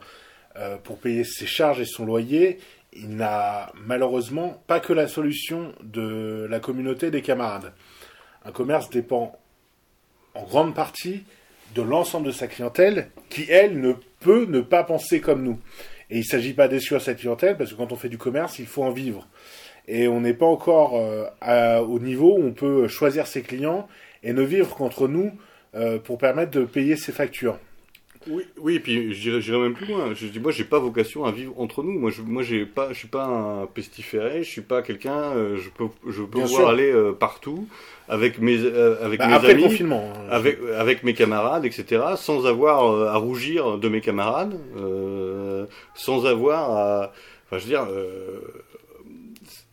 [0.84, 2.58] pour payer ses charges et son loyer,
[2.93, 7.74] il n'a malheureusement pas que la solution de la communauté des camarades.
[8.43, 9.38] Un commerce dépend
[10.34, 11.24] en grande partie
[11.76, 15.59] de l'ensemble de sa clientèle qui, elle, ne peut ne pas penser comme nous.
[16.09, 18.59] Et il ne s'agit pas d'essuyer cette clientèle parce que quand on fait du commerce,
[18.59, 19.28] il faut en vivre.
[19.88, 23.88] Et on n'est pas encore euh, au niveau où on peut choisir ses clients
[24.24, 25.32] et ne vivre qu'entre nous
[25.76, 27.59] euh, pour permettre de payer ses factures.
[28.28, 30.13] Oui, oui, et puis je dirais, j'irais même plus loin.
[30.13, 31.97] Je dis, moi, j'ai pas vocation à vivre entre nous.
[31.97, 34.43] Moi, je, moi, j'ai pas, je suis pas un pestiféré.
[34.43, 35.15] Je suis pas quelqu'un.
[35.36, 37.65] euh, je peux, je peux pouvoir aller euh, partout
[38.09, 40.11] avec mes, euh, avec Bah, mes après amis, le confinement.
[40.13, 40.28] hein.
[40.30, 42.03] avec, avec mes camarades, etc.
[42.17, 45.65] Sans avoir euh, à rougir de mes camarades, euh,
[45.95, 47.13] sans avoir à,
[47.45, 47.88] enfin, je veux dire.
[47.89, 48.41] euh,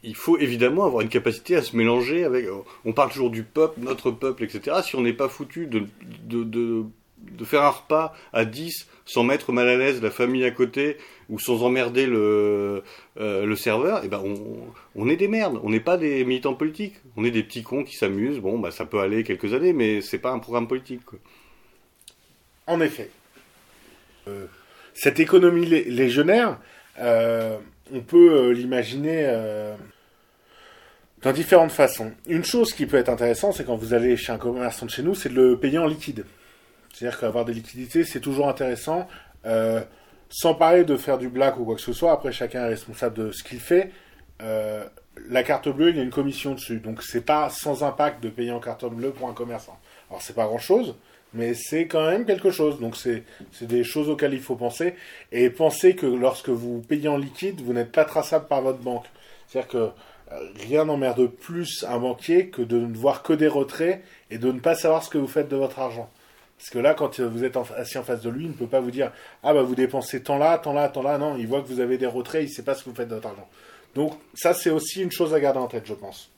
[0.09, 2.47] il faut évidemment avoir une capacité à se mélanger avec.
[2.85, 4.77] On parle toujours du peuple, notre peuple, etc.
[4.85, 5.83] Si on n'est pas foutu de,
[6.23, 6.85] de, de,
[7.33, 10.97] de faire un repas à 10 sans mettre mal à l'aise la famille à côté
[11.29, 12.83] ou sans emmerder le,
[13.19, 14.23] euh, serveur, et ben
[14.95, 15.61] on, est des merdes.
[15.63, 16.95] On n'est pas des militants politiques.
[17.17, 18.39] On est des petits cons qui s'amusent.
[18.39, 21.03] Bon, bah ça peut aller quelques années, mais c'est pas un programme politique.
[22.67, 23.11] En effet.
[24.29, 24.47] Euh,
[24.95, 26.59] cette économie lé- légionnaire,
[26.99, 27.57] euh,
[27.93, 29.25] on peut l'imaginer
[31.23, 32.13] dans différentes façons.
[32.29, 35.03] Une chose qui peut être intéressante, c'est quand vous allez chez un commerçant de chez
[35.03, 36.25] nous, c'est de le payer en liquide.
[36.97, 39.07] C'est-à-dire qu'avoir des liquidités, c'est toujours intéressant.
[39.45, 39.83] Euh,
[40.31, 43.27] sans parler de faire du black ou quoi que ce soit, après chacun est responsable
[43.27, 43.91] de ce qu'il fait.
[44.41, 44.83] Euh,
[45.29, 46.79] la carte bleue, il y a une commission dessus.
[46.79, 49.79] Donc c'est pas sans impact de payer en carte bleue pour un commerçant.
[50.09, 50.97] Alors c'est pas grand-chose,
[51.35, 52.81] mais c'est quand même quelque chose.
[52.81, 54.95] Donc c'est c'est des choses auxquelles il faut penser.
[55.33, 59.05] Et pensez que lorsque vous payez en liquide, vous n'êtes pas traçable par votre banque.
[59.49, 59.77] C'est-à-dire que
[60.33, 64.51] euh, rien n'emmerde plus un banquier que de ne voir que des retraits et de
[64.51, 66.09] ne pas savoir ce que vous faites de votre argent.
[66.59, 68.81] Parce que là, quand vous êtes assis en face de lui, il ne peut pas
[68.81, 71.19] vous dire Ah, bah vous dépensez tant là, tant là, tant là.
[71.19, 72.97] Non, il voit que vous avez des retraits, il ne sait pas ce que vous
[72.97, 73.49] faites de votre argent.
[73.95, 76.31] Donc, ça, c'est aussi une chose à garder en tête, je pense.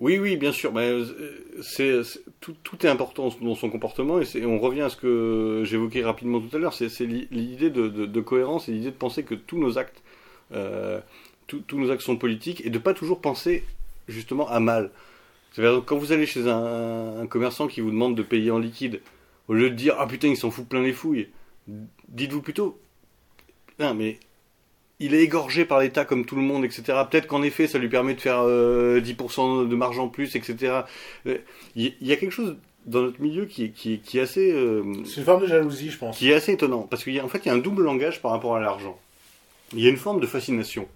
[0.00, 0.72] Oui, oui, bien sûr.
[0.72, 2.04] Mais euh,
[2.40, 6.54] tout, est important dans son comportement et, on revient à ce que j'évoquais rapidement tout
[6.56, 6.74] à l'heure.
[6.74, 10.02] C'est c'est l'i- l'idée de, cohérence et l'idée de penser que tous nos actes,
[10.52, 11.00] euh,
[11.46, 13.64] tous- nos sont politiques et de pas toujours penser
[14.08, 14.90] justement à mal.
[15.54, 19.00] C'est-à-dire quand vous allez chez un, un commerçant qui vous demande de payer en liquide,
[19.48, 21.28] au lieu de dire ah putain il s'en fout plein les fouilles,
[22.08, 22.78] dites-vous plutôt
[23.66, 24.18] putain mais
[25.00, 26.82] il est égorgé par l'État comme tout le monde, etc.
[27.10, 30.82] Peut-être qu'en effet, ça lui permet de faire euh, 10% de marge en plus, etc.
[31.26, 31.38] Euh,
[31.74, 35.18] Il y, il y a quelque chose dans notre milieu qui est assez, euh, C'est
[35.18, 36.18] une forme de jalousie, je pense.
[36.18, 38.56] qui est assez étonnant, parce qu'en fait, il y a un double langage par rapport
[38.56, 38.98] à l'argent.
[39.72, 40.86] Il y a une forme de fascination.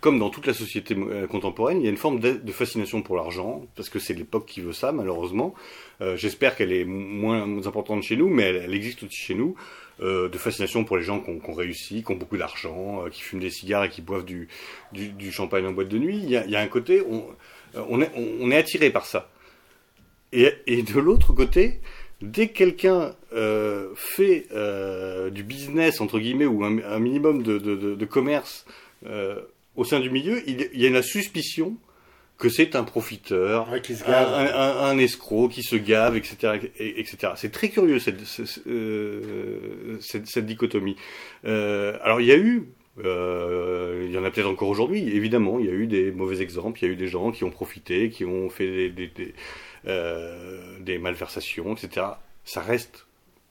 [0.00, 3.16] Comme dans toute la société euh, contemporaine, il y a une forme de, fascination pour
[3.16, 5.54] l'argent, parce que c'est l'époque qui veut ça, malheureusement.
[6.00, 9.54] Euh, J'espère qu'elle est moins importante chez nous, mais elle, existe aussi chez nous.
[10.00, 13.40] Euh, de fascination pour les gens qui ont, réussi, qui ont beaucoup d'argent, qui fument
[13.40, 14.48] des cigares et qui boivent du,
[15.30, 16.20] champagne en boîte de nuit.
[16.22, 17.26] Il y a, un côté, on,
[17.76, 19.28] on, est, attiré par ça.
[20.32, 21.80] Et, de l'autre côté,
[22.22, 23.14] dès que quelqu'un
[23.94, 24.48] fait
[25.30, 28.64] du business, entre guillemets, ou un, minimum de commerce
[29.06, 29.40] euh,
[29.76, 31.76] au sein du milieu, il, il y a la suspicion
[32.38, 34.32] que c'est un profiteur, Ouais, qui se un, gave.
[34.54, 36.58] un- un escroc qui se gave, etc.
[36.80, 37.32] et- etc.
[37.36, 40.96] C'est très curieux cette, cette, euh, cette- cette dichotomie.
[41.44, 42.64] Euh, alors il y a eu,
[43.04, 46.40] euh, il y en a peut-être encore aujourd'hui, évidemment, il y a eu des mauvais
[46.42, 49.06] exemples, il y a eu des gens qui ont profité, qui ont fait des, des,
[49.08, 49.34] des,
[50.80, 52.06] des malversations, etc.
[52.44, 53.06] Ça reste,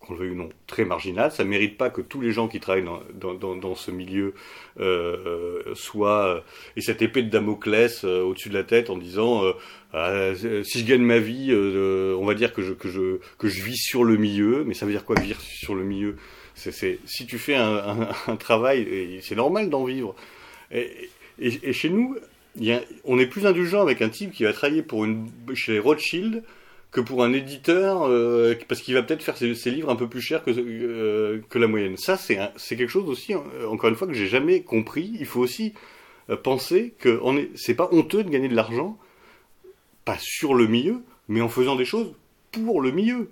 [0.05, 1.31] qu'on le veuille ou non, très marginal.
[1.31, 4.33] Ça mérite pas que tous les gens qui travaillent dans, ce milieu
[4.79, 6.39] euh, euh, soient euh,
[6.75, 9.53] et cette épée de Damoclès euh, au-dessus de la tête en disant euh,
[9.93, 13.19] ah, euh, si je gagne ma vie, euh, on va dire que je, que, je,
[13.37, 16.15] que je vis sur le milieu, mais ça veut dire quoi vivre sur le milieu?
[16.55, 18.07] C'est, Si tu fais un,
[18.39, 20.15] travail, c'est normal d'en vivre.
[20.71, 21.09] Et,
[21.73, 22.15] chez nous,
[23.05, 26.43] on est plus indulgent avec un type qui va travailler pour une, chez Rothschild
[26.93, 30.21] que pour un éditeur, euh, parce qu'il va peut-être faire ses, livres un peu plus
[30.21, 31.97] chers que, euh, la moyenne.
[31.97, 32.37] Ça, c'est,
[32.69, 35.11] quelque chose aussi, euh, encore une fois, que j'ai jamais compris.
[35.19, 35.73] Il faut aussi
[36.43, 37.19] penser que
[37.55, 38.97] c'est pas honteux de gagner de l'argent,
[40.05, 42.13] pas sur le milieu, mais en faisant des choses
[42.53, 43.29] pour le milieu.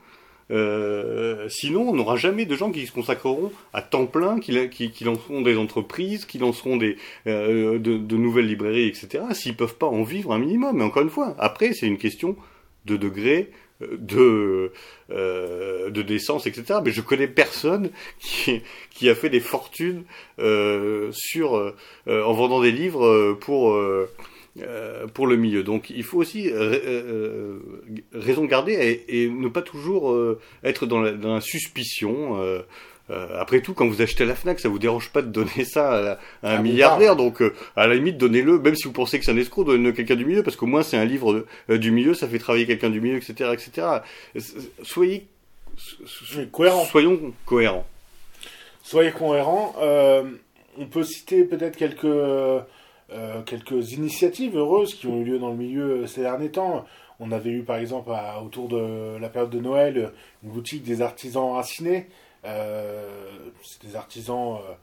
[1.48, 4.92] Sinon, on n'aura jamais de gens qui se consacreront à temps plein, qui, la- qui,
[4.92, 10.04] qui lanceront des entreprises, qui lanceront des, de, nouvelles librairies, etc., s'ils peuvent pas en
[10.04, 10.76] vivre un minimum.
[10.76, 12.36] Mais encore une fois, après, c'est une question
[12.86, 13.52] de degré,
[13.82, 14.72] euh, de,
[15.12, 16.80] euh, de décence, etc.
[16.84, 20.04] Mais je connais personne qui, qui a fait des fortunes
[20.40, 21.74] euh, sur,
[22.08, 23.78] en vendant des livres pour,
[25.14, 25.64] pour le milieu.
[25.64, 26.52] Donc il faut aussi
[28.14, 30.18] raison garder et, ne pas toujours
[30.64, 32.40] être dans la suspicion.
[33.12, 35.66] Euh, après tout, quand vous achetez à la Fnac, ça vous dérange pas de donner
[35.66, 37.16] ça à, à un Ah, bon, milliardaire.
[37.16, 39.90] Donc, euh, à la limite, donnez-le, même si vous pensez que c'est un escroc, donnez-le
[39.90, 42.40] à quelqu'un du milieu, parce qu'au moins c'est un livre euh, du milieu, ça fait
[42.40, 43.88] travailler quelqu'un du milieu, etc., etc.
[44.84, 45.28] Soyez,
[46.38, 46.86] Oui, cohérent.
[46.86, 47.86] soyons cohérents.
[48.84, 49.76] Soyez cohérents.
[50.78, 52.08] On peut citer peut-être quelques,
[53.46, 56.86] quelques initiatives heureuses qui ont eu lieu dans le milieu ces derniers temps.
[57.20, 60.12] On avait eu par exemple à- autour de la période de Noël
[60.44, 62.08] une boutique des artisans racinés.
[62.46, 63.08] Euh,
[63.64, 64.74] c'est des artisans euh,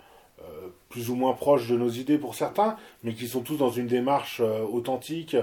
[0.43, 3.71] euh, plus ou moins proches de nos idées pour certains, mais qui sont tous dans
[3.71, 5.37] une démarche authentique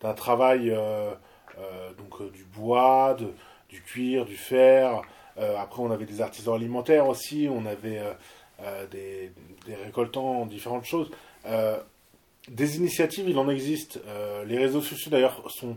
[0.00, 0.76] d'un travail
[1.96, 3.16] donc du bois,
[3.68, 5.02] du cuir, du fer.
[5.36, 8.02] Après, on avait des artisans alimentaires aussi, on avait
[8.90, 9.32] des,
[9.66, 11.10] des récoltants, différentes choses.
[12.48, 14.00] Des initiatives, il en existe.
[14.46, 15.76] Les réseaux sociaux, d'ailleurs, sont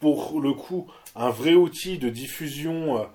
[0.00, 3.06] pour le coup un vrai outil de diffusion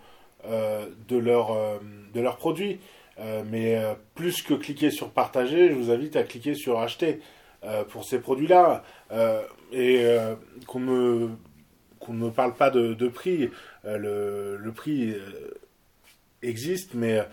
[1.07, 1.77] de, leur, euh,
[2.13, 2.79] de leurs produits.
[3.17, 7.21] Euh, mais euh, plus que cliquer sur partager, je vous invite à cliquer sur acheter
[7.63, 8.83] euh, pour ces produits-là.
[9.11, 9.41] Euh,
[9.71, 10.35] et euh,
[10.67, 11.29] qu'on ne,
[11.99, 13.49] qu'on ne parle pas de, de prix.
[13.85, 15.53] Euh, le, le prix euh,
[16.41, 17.23] existe, mais euh,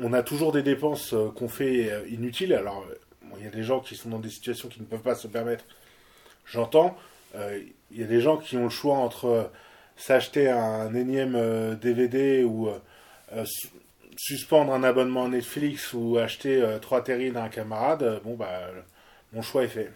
[0.00, 2.54] on a toujours des dépenses euh, qu'on fait euh, inutiles.
[2.54, 2.94] Alors, euh,
[3.38, 5.28] il y a des gens qui sont dans des situations qui ne peuvent pas se
[5.28, 5.64] permettre.
[6.46, 6.96] J'entends.
[7.34, 9.44] Euh, Il y a des gens qui ont le choix entre euh,
[9.98, 12.78] s'acheter un énième euh, DVD ou euh,
[13.34, 13.68] euh, su-
[14.16, 18.02] suspendre un abonnement Netflix ou acheter euh, trois terrines à un camarade.
[18.04, 18.82] Euh, Bon, bah, euh,
[19.34, 19.90] mon choix est fait.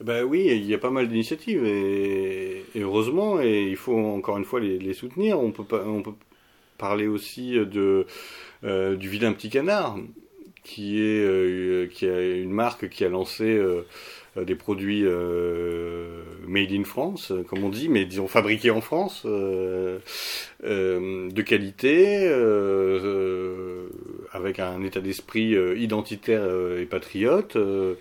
[0.00, 4.44] Ben oui, il y a pas mal d'initiatives et, heureusement, et il faut encore une
[4.46, 5.38] fois les, soutenir.
[5.38, 6.14] On peut on peut
[6.78, 8.06] parler aussi de
[8.64, 9.98] euh, du vilain petit canard,
[10.64, 13.86] qui est euh, qui a une marque qui a lancé euh,
[14.36, 19.22] des produits euh, made in France, euh, comme on dit, mais disons fabriqués en France,
[19.24, 19.98] euh,
[20.64, 23.88] euh, de qualité, euh, euh,
[24.32, 27.56] avec un état d'esprit euh, identitaire euh, et patriote.
[27.56, 27.94] euh,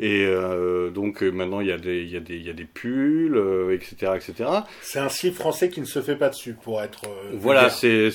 [0.00, 2.54] et euh, donc maintenant il y a des il y a des il y a
[2.54, 4.50] des pulls, euh, etc., etc.
[4.82, 7.02] C'est un slip français qui ne se fait pas dessus, pour être.
[7.06, 8.10] euh, Voilà, c'est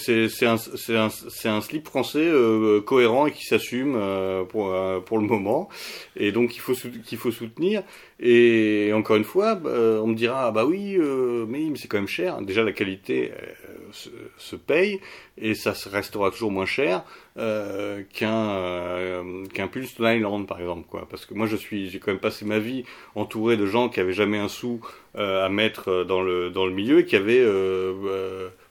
[0.46, 0.56] un
[0.90, 1.10] un
[1.46, 5.70] un slip français euh, cohérent et qui s'assume euh, pour euh, pour le moment.
[6.16, 7.84] Et donc il faut qu'il faut soutenir.
[8.20, 9.70] Et encore une fois, bah,
[10.04, 12.42] on me dira ah bah oui, euh, mais, c'est quand même cher.
[12.42, 15.00] Déjà la qualité euh, se, paye
[15.38, 17.04] et ça restera toujours moins cher
[17.38, 21.08] euh, qu'un euh, qu'un pull Stone Island par exemple quoi.
[21.10, 22.84] Parce que moi je suis j'ai quand même passé ma vie
[23.16, 24.82] entouré de gens qui avaient jamais un sou
[25.16, 27.46] euh, à mettre euh, dans le dans le milieu et qui avaient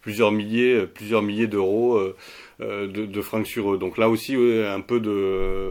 [0.03, 2.01] plusieurs milliers plusieurs milliers d'euros
[2.61, 3.79] de, fringues sur eux.
[3.79, 5.71] Donc là aussi un peu de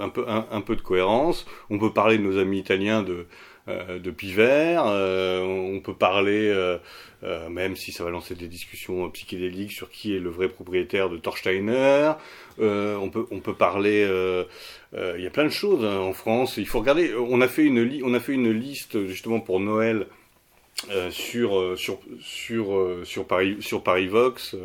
[0.00, 1.46] un peu un, peu de cohérence.
[1.68, 3.26] On peut parler de nos amis italiens de
[3.98, 6.78] de Pivert, euh, on peut parler, euh,
[7.22, 10.48] euh, même si ça va lancer des discussions euh, psychédéliques sur qui est le vrai
[10.48, 12.12] propriétaire de Torsteiner,
[12.60, 14.44] euh, on peut on peut parler, euh,
[14.94, 16.56] euh, il y a plein de choses hein, en France.
[16.56, 17.14] Il faut regarder.
[17.14, 20.06] On a fait une on a fait une liste justement pour Noël
[21.10, 24.56] sur, sur, sur, sur, Paris, sur Parivox,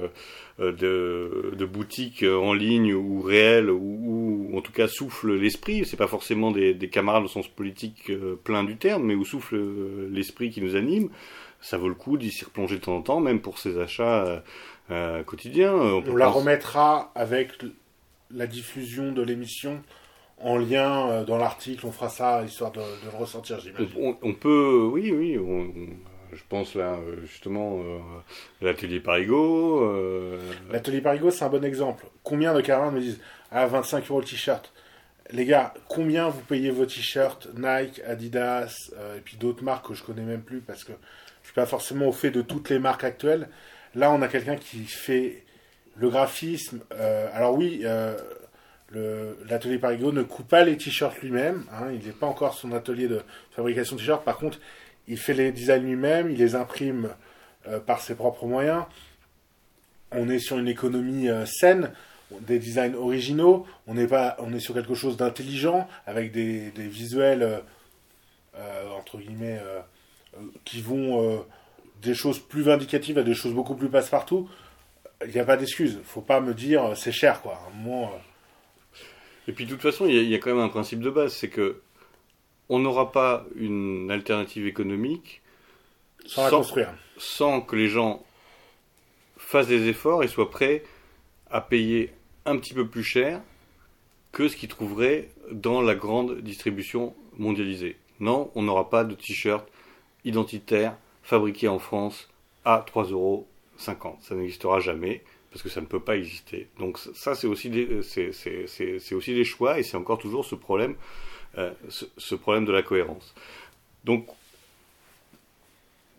[0.60, 5.86] de, de, boutiques en ligne ou réelles, ou, en tout cas souffle l'esprit.
[5.86, 8.12] C'est pas forcément des, des, camarades au sens politique
[8.44, 9.58] plein du terme, mais où souffle
[10.10, 11.10] l'esprit qui nous anime.
[11.60, 14.42] Ça vaut le coup d'y s'y replonger de temps en temps, même pour ses achats
[15.26, 15.74] quotidiens.
[15.74, 17.52] On, on la remettra avec
[18.32, 19.82] la diffusion de l'émission
[20.42, 24.16] en lien euh, dans l'article, on fera ça histoire de, le ressentir, j'imagine.
[24.22, 25.40] On, peut, oui, oui,
[26.34, 28.00] je pense là justement euh,
[28.62, 29.84] l'atelier Parigo.
[29.84, 30.40] Euh,
[30.72, 32.06] l'atelier Parigo, c'est un bon exemple.
[32.24, 33.20] Combien de camarades me disent
[33.52, 34.74] Ah, 25 euros le t-shirt
[35.32, 40.04] Les gars, combien vous payez vos t-shirts Nike, Adidas, et puis d'autres marques que je
[40.04, 40.94] connais même plus parce que
[41.42, 43.48] je suis pas forcément au fait de toutes les marques actuelles.
[43.94, 45.44] Là, on a quelqu'un qui fait
[45.96, 46.82] le graphisme.
[47.34, 47.86] alors oui
[49.50, 51.64] l'atelier Parigo ne coupe pas les t-shirts lui-même.
[51.72, 53.22] Hein, il n'est pas encore son atelier de
[53.52, 54.24] fabrication de t-shirts.
[54.24, 54.60] Par contre,
[55.08, 57.10] il fait les designs lui-même, il les imprime
[57.68, 58.84] euh, par ses propres moyens.
[60.12, 61.92] On est sur une économie euh, saine,
[62.42, 63.66] des designs originaux.
[63.88, 67.62] On est, pas, on est sur quelque chose d'intelligent, avec des, visuels,
[68.58, 69.60] euh, entre guillemets,
[70.64, 71.46] qui vont
[72.02, 74.50] des choses plus vindicatives à des choses beaucoup plus passe-partout.
[75.26, 76.00] Il n'y a pas d'excuse.
[76.04, 77.54] Faut pas me dire c'est cher, quoi.
[77.54, 78.12] À un moment,
[79.48, 81.50] et puis de toute façon, il y, a quand même un principe de base, c'est
[81.50, 81.82] que
[82.70, 85.42] on n'aura pas une alternative économique
[86.26, 86.94] sans, construire.
[87.18, 88.26] sans que les gens
[89.38, 90.84] fassent des efforts et soient prêts
[91.52, 92.12] à payer
[92.46, 93.42] un petit peu plus cher
[94.32, 97.98] que ce qu'ils trouveraient dans la grande distribution mondialisée.
[98.20, 99.68] Non, on n'aura pas de t-shirt
[100.24, 102.30] identitaire fabriqué en France
[102.66, 103.48] à 3,50 euros.
[103.78, 103.96] Ça
[104.32, 105.24] n'existera jamais
[105.56, 106.68] parce que ça ne peut pas exister.
[106.80, 107.88] Donc ça, c'est aussi des,
[109.14, 110.96] aussi des choix, et c'est encore toujours ce problème,
[111.58, 113.34] euh, ce, problème de la cohérence.
[114.04, 114.28] Donc,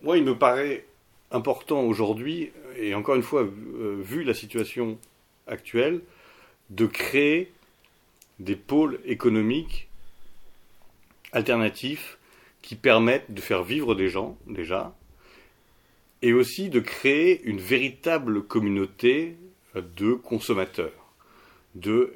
[0.03, 0.87] moi, il me paraît
[1.33, 4.97] important aujourd'hui, et encore une fois, euh, vu la situation
[5.47, 6.01] actuelle,
[6.71, 7.53] de créer
[8.39, 9.89] des pôles économiques
[11.33, 12.17] alternatifs
[12.63, 14.96] qui permettent de faire vivre des gens, déjà,
[16.23, 19.37] et aussi de créer une véritable communauté
[19.75, 21.13] de consommateurs,
[21.75, 22.13] de,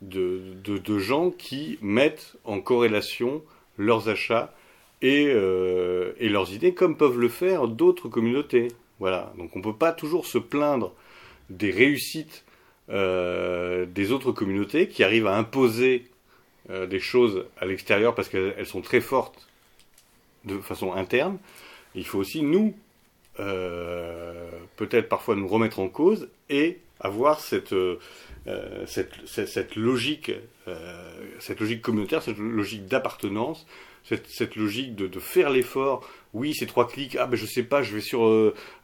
[0.00, 3.42] de, gens qui mettent en corrélation
[3.76, 4.54] leurs achats
[5.02, 8.68] et, euh, et leurs idées, comme peuvent le faire d'autres communautés.
[8.98, 9.32] Voilà.
[9.36, 10.94] Donc on ne peut pas toujours se plaindre
[11.50, 12.44] des réussites
[12.88, 16.06] euh, des autres communautés qui arrivent à imposer
[16.70, 19.48] euh, des choses à l'extérieur parce qu'elles sont très fortes
[20.44, 21.38] de façon interne.
[21.96, 22.85] Il faut aussi, nous, euh,
[23.36, 27.98] peut-être parfois nous remettre en cause et avoir cette, euh,
[28.86, 30.32] cette, cette, logique,
[30.68, 33.66] euh, cette logique communautaire, cette logique d'appartenance,
[34.04, 36.08] cette, cette, logique de, faire l'effort.
[36.32, 37.16] Oui, ces trois clics.
[37.18, 38.20] Ah ben je sais pas, je vais sur.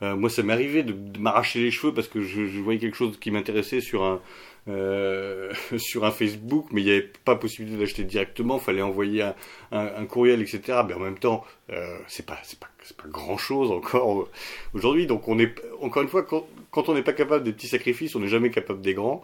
[0.00, 3.30] moi, ça m'est arrivé de, m'arracher les cheveux parce que je voyais quelque chose qui
[3.30, 4.20] m'intéressait sur un
[4.68, 9.22] euh, sur un Facebook, mais il n'y avait pas possibilité d'acheter directement, il fallait envoyer
[9.22, 9.34] un,
[9.72, 10.82] un, courriel, etc.
[10.86, 12.68] Mais en même temps, euh, c'est pas, pas,
[13.08, 14.28] grand chose encore
[14.74, 15.06] aujourd'hui.
[15.06, 18.14] Donc on est, encore une fois, quand, quand on n'est pas capable des petits sacrifices,
[18.14, 19.22] on n'est jamais capable des grands.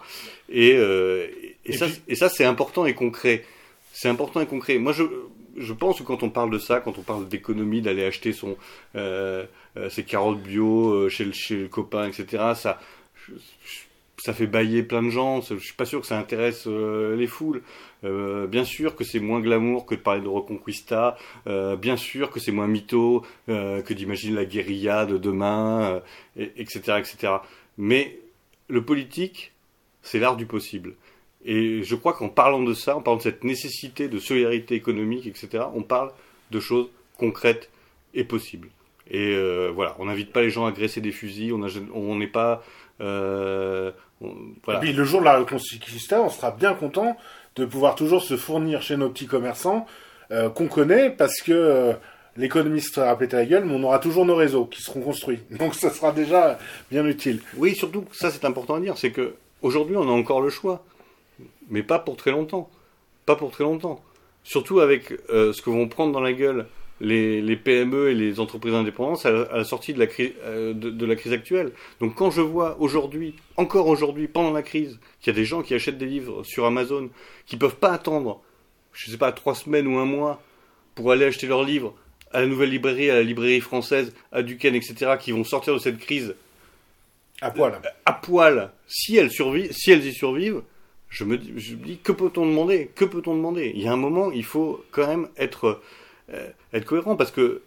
[0.48, 1.28] Et, euh,
[1.64, 3.44] et, ça, et ça, c'est important et concret.
[3.92, 4.78] C'est important et concret.
[4.78, 5.04] Moi, je,
[5.56, 8.56] je pense que quand on parle de ça, quand on parle d'économie, d'aller acheter son,
[8.96, 9.44] euh,
[9.76, 12.80] euh ses carottes bio chez le, chez le copain, etc., ça,
[13.26, 13.34] je,
[14.18, 15.40] ça fait bailler plein de gens.
[15.40, 17.62] Je suis pas sûr que ça intéresse euh, les foules.
[18.04, 21.16] Euh, bien sûr que c'est moins glamour que de parler de Reconquista.
[21.46, 26.02] Euh, bien sûr que c'est moins mytho que d'imaginer la guérilla de demain,
[26.36, 27.34] etc., etc.
[27.76, 28.18] Mais
[28.68, 29.52] le politique,
[30.02, 30.94] c'est l'art du possible.
[31.44, 35.26] Et je crois qu'en parlant de ça, en parlant de cette nécessité de solidarité économique,
[35.26, 36.12] etc., on parle
[36.50, 37.70] de choses concrètes
[38.14, 38.68] et possibles.
[39.10, 39.34] Et
[39.70, 42.62] voilà, on n'invite pas les gens à graisser des fusils, on n'est pas
[44.22, 47.16] et puis le jour de la Reconquista, on sera bien content
[47.56, 49.86] de pouvoir toujours se fournir chez nos petits commerçants
[50.30, 51.92] euh, qu'on connaît parce que euh,
[52.36, 55.40] l'économie sera pété la gueule, mais on aura toujours nos réseaux qui seront construits.
[55.50, 56.58] Donc ça sera déjà
[56.90, 57.40] bien utile.
[57.56, 60.84] Oui, surtout, ça c'est important à dire, c'est que aujourd'hui on a encore le choix,
[61.70, 62.68] mais pas pour très longtemps.
[63.26, 64.02] Pas pour très longtemps.
[64.42, 66.66] Surtout avec ce que vont prendre dans la gueule
[67.00, 71.16] les, PME et les entreprises indépendantes à, la sortie de la, crise, euh, de, la
[71.16, 71.72] crise actuelle.
[72.00, 75.62] Donc quand je vois aujourd'hui, encore aujourd'hui, pendant la crise, qu'il y a des gens
[75.62, 77.10] qui achètent des livres sur Amazon,
[77.46, 78.42] qui peuvent pas attendre,
[78.92, 80.42] je sais pas, trois semaines ou un mois
[80.94, 81.94] pour aller acheter leurs livres
[82.32, 85.78] à la nouvelle librairie, à la librairie française, à Duquesne, etc., qui vont sortir de
[85.78, 86.34] cette crise
[87.40, 87.74] à poil.
[87.74, 90.62] Euh, à poil, si elles, survivent, si elles y survivent,
[91.08, 92.90] je me, je me dis, que peut-on demander?
[92.94, 93.72] Que peut-on demander?
[93.74, 95.80] Il y a un moment, il faut quand même être
[96.72, 97.62] être cohérent parce que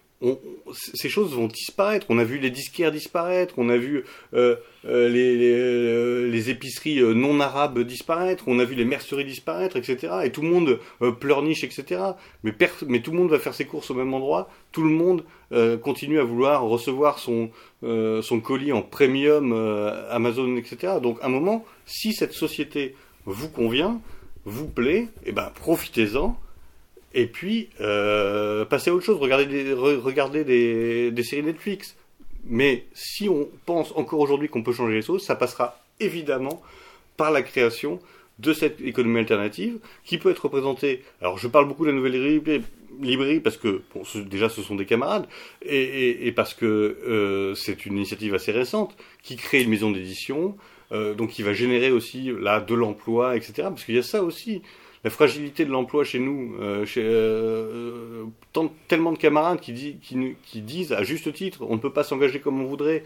[0.73, 2.05] ces choses vont disparaître.
[2.09, 4.03] On a vu les disquaires disparaître, on a vu
[4.33, 4.55] euh,
[4.85, 10.13] euh, les, euh, épiceries non arabes disparaître, on a vu les merceries disparaître, etc.
[10.23, 10.79] Et tout le monde
[11.19, 12.01] pleurniche, etc.
[12.43, 14.49] Mais, tout le monde va faire ses courses au même endroit.
[14.71, 15.23] Tout le monde
[15.81, 17.49] continue à vouloir recevoir son,
[17.81, 19.53] son colis en premium
[20.09, 20.93] Amazon, etc.
[21.01, 22.95] Donc, à un moment, si cette société
[23.25, 23.99] vous convient,
[24.45, 26.35] vous plaît, eh ben profitez-en
[27.13, 31.95] et puis euh, passer à autre chose, regarder des, séries Netflix.
[32.45, 36.61] Mais si on pense encore aujourd'hui qu'on peut changer les choses, ça passera évidemment
[37.17, 37.99] par la création
[38.39, 41.03] de cette économie alternative qui peut être représentée.
[41.21, 42.39] Alors je parle beaucoup de la nouvelle
[42.99, 43.81] librairie parce que
[44.15, 45.27] déjà ce sont des camarades
[45.61, 50.57] et parce que euh, c'est une initiative assez récente qui crée une maison d'édition,
[50.91, 53.53] euh, donc qui va générer aussi là de l'emploi, etc.
[53.69, 54.61] Parce qu'il y a ça aussi
[55.03, 59.73] la fragilité de l'emploi chez nous, euh, chez, euh, tant, tellement de camarades qui,
[60.55, 63.03] disent à juste titre, on ne peut pas s'engager comme on voudrait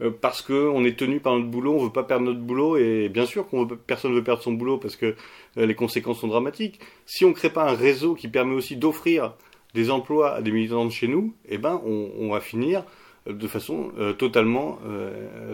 [0.00, 3.08] euh, parce qu'on est tenu par notre boulot, on veut pas perdre notre boulot et
[3.08, 5.14] bien sûr qu'on personne ne veut perdre son boulot parce que
[5.56, 6.80] les conséquences sont dramatiques.
[7.06, 9.34] Si on ne crée pas un réseau qui permet aussi d'offrir
[9.74, 12.84] des emplois à des militants de chez nous, eh ben on, on va finir
[13.26, 14.78] de façon totalement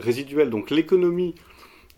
[0.01, 0.51] résiduelle.
[0.51, 1.35] Donc l'économie,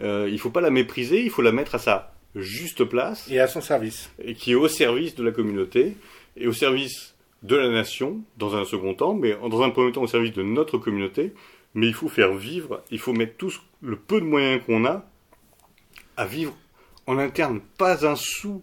[0.00, 3.28] il ne faut pas la mépriser, il faut la mettre à sa juste place.
[3.30, 4.10] Et à son service.
[4.22, 5.96] Et qui est au service de la communauté
[6.36, 10.02] et au service de la nation, dans un second temps, mais dans un premier temps
[10.02, 11.32] au service de notre communauté.
[11.74, 15.04] Mais il faut faire vivre, il faut mettre tous le peu de moyens qu'on a
[16.16, 16.56] à vivre
[17.06, 17.60] en interne.
[17.78, 18.62] Pas un sou.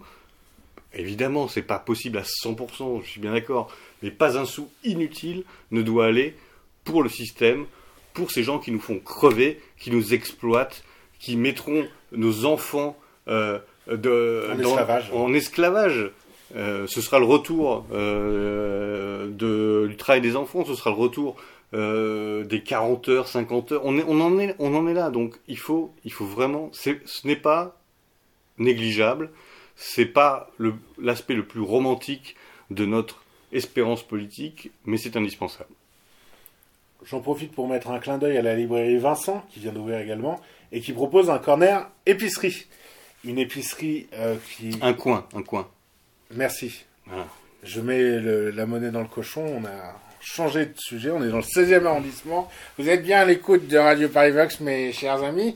[0.94, 5.44] Évidemment, c'est pas possible à 100%, je suis bien d'accord, mais pas un sou inutile
[5.72, 6.36] ne doit aller
[6.84, 7.66] pour le système,
[8.14, 10.84] pour ces gens qui nous font crever, qui nous exploitent,
[11.20, 12.98] qui mettront nos enfants
[13.28, 14.48] euh, de,
[15.14, 16.12] en esclavage.
[16.56, 21.38] Euh, ce sera le retour euh, de, du travail des enfants, ce sera le retour
[21.74, 23.82] des 40 heures, 50 heures.
[23.86, 26.70] On, est, on, en est, on en est là, donc il faut, il faut vraiment.
[26.74, 26.92] Ce
[27.24, 27.80] n'est pas
[28.58, 29.30] négligeable,
[29.78, 30.52] c'est pas
[31.02, 32.36] l'aspect le, le plus romantique
[32.72, 35.70] de notre espérance politique, mais c'est indispensable.
[37.04, 40.40] J'en profite pour mettre un clin d'œil à la librairie Vincent, qui vient d'ouvrir également,
[40.72, 42.68] et qui propose un corner épicerie
[43.24, 44.78] une épicerie euh, qui.
[44.82, 45.68] Un coin, un coin.
[46.32, 46.86] Merci.
[47.64, 48.20] Je mets
[48.52, 49.62] la monnaie dans le cochon.
[49.62, 51.12] On a changé de sujet.
[51.12, 52.50] On est dans le 16e arrondissement.
[52.78, 55.56] Vous êtes bien à l'écoute de Radio Paris Vox, mes chers amis.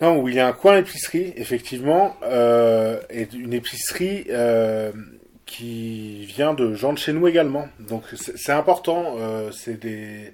[0.00, 4.92] Non, où il y a un coin épicerie, effectivement, euh, et une épicerie euh,
[5.44, 7.68] qui vient de gens de chez nous également.
[7.80, 9.16] Donc c'est important.
[9.52, 10.32] c'est des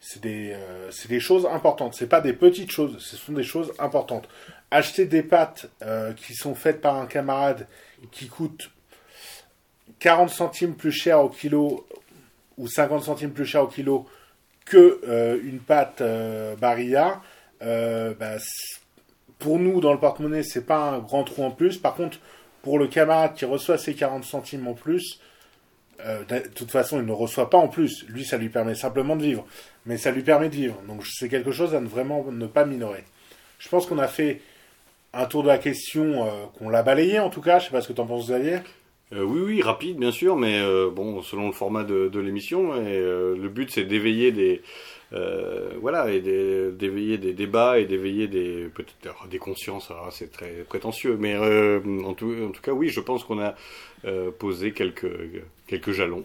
[0.00, 0.54] c'est des,
[0.90, 1.94] c'est des choses importantes.
[1.94, 4.28] C'est pas des petites choses, ce sont des choses importantes
[4.70, 7.66] acheter des pâtes euh, qui sont faites par un camarade
[8.10, 8.70] qui coûtent
[10.00, 11.86] 40 centimes plus cher au kilo
[12.58, 14.06] ou 50 centimes plus cher au kilo
[14.64, 17.20] que euh, une pâte euh, Barilla,
[17.60, 18.36] bah,
[19.38, 21.78] pour nous dans le porte-monnaie c'est pas un grand trou en plus.
[21.78, 22.18] Par contre
[22.62, 25.20] pour le camarade qui reçoit ces 40 centimes en plus,
[26.00, 28.04] de toute façon il ne reçoit pas en plus.
[28.08, 29.46] Lui ça lui permet simplement de vivre,
[29.86, 30.80] mais ça lui permet de vivre.
[30.88, 33.04] Donc c'est quelque chose à ne vraiment ne pas minorer.
[33.58, 34.42] Je pense qu'on a fait
[35.14, 37.58] un tour de la question euh, qu'on l'a balayé en tout cas.
[37.58, 38.58] Je sais pas ce que tu en penses, Xavier.
[39.12, 42.74] Euh, oui, oui, rapide bien sûr, mais euh, bon, selon le format de, l'émission.
[42.76, 44.62] Et le but, c'est d'éveiller des,
[45.80, 49.92] voilà, et d'éveiller des débats et d'éveiller des peut-être des consciences.
[50.10, 53.54] c'est très prétentieux, mais en tout, en, tout, cas, oui, je pense qu'on a
[54.38, 55.12] posé quelques
[55.66, 56.24] quelques jalons.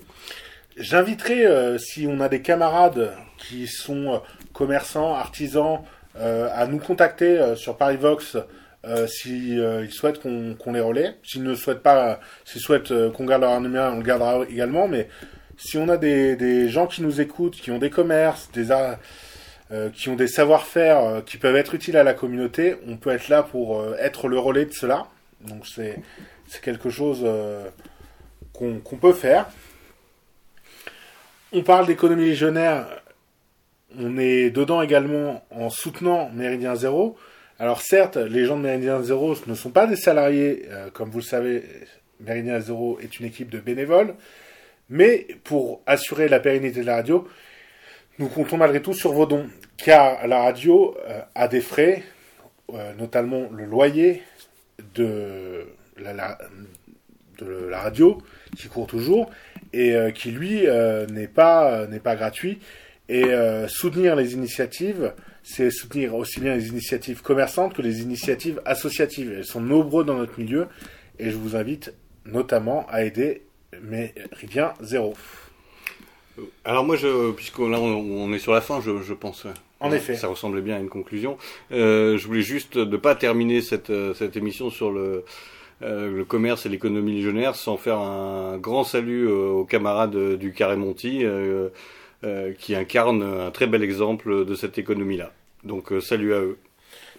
[0.77, 4.21] J'inviterai, si on a des camarades qui sont
[4.53, 5.81] commerçants, artisans,
[6.15, 8.37] à nous contacter sur ParisVox
[8.85, 11.15] euh, s'ils euh, souhaitent qu'on les relaie.
[11.23, 14.87] S'ils ne souhaitent pas, s'ils souhaitent euh, qu'on garde leur numéro, on le gardera également.
[14.87, 15.09] Mais
[15.57, 18.67] si on a des, gens qui nous écoutent, qui ont des commerces, des
[19.93, 23.43] qui ont des savoir-faire qui peuvent être utiles à la communauté, on peut être là
[23.43, 25.05] pour être le relais de cela.
[25.41, 26.01] Donc c'est
[26.63, 27.23] quelque chose
[28.53, 29.47] qu'on peut faire.
[31.51, 32.87] On parle d'économie légionnaire,
[33.99, 37.17] on est dedans également en soutenant Méridien Zéro.
[37.61, 41.17] Alors certes, les gens de Méridien Zéro ne sont pas des salariés, euh, comme vous
[41.17, 41.65] le savez,
[42.21, 44.15] Méridien Zéro est une équipe de bénévoles,
[44.89, 47.27] mais pour assurer la pérennité de la radio,
[48.17, 52.03] nous comptons malgré tout sur vos dons, car la radio euh, a des frais,
[52.73, 54.23] euh, notamment le loyer
[54.95, 56.37] de la,
[57.73, 58.19] radio
[58.57, 59.29] qui court toujours
[59.73, 60.65] et qui lui
[61.09, 62.59] n'est pas gratuit
[63.09, 63.25] et
[63.67, 69.33] soutenir les initiatives c'est soutenir aussi bien les initiatives commerçantes que les initiatives associatives.
[69.35, 70.67] Elles sont nombreuses dans notre milieu
[71.17, 71.93] et je vous invite
[72.25, 73.41] notamment à aider
[73.81, 75.15] Méridien Zéro.
[76.63, 79.45] Alors moi, je, puisque là on, est sur la fin, je, pense.
[79.79, 80.15] En effet.
[80.15, 81.37] Ça ressemblait bien à une conclusion.
[81.71, 85.25] Euh, je voulais juste ne pas terminer cette, euh, cette émission sur le,
[85.81, 90.75] euh, le commerce et l'économie légionnaire sans faire un grand salut aux camarades du Carré
[90.75, 91.25] Monti
[92.57, 95.31] qui incarnent un très bel exemple de cette économie-là.
[95.63, 96.57] Donc salut à eux.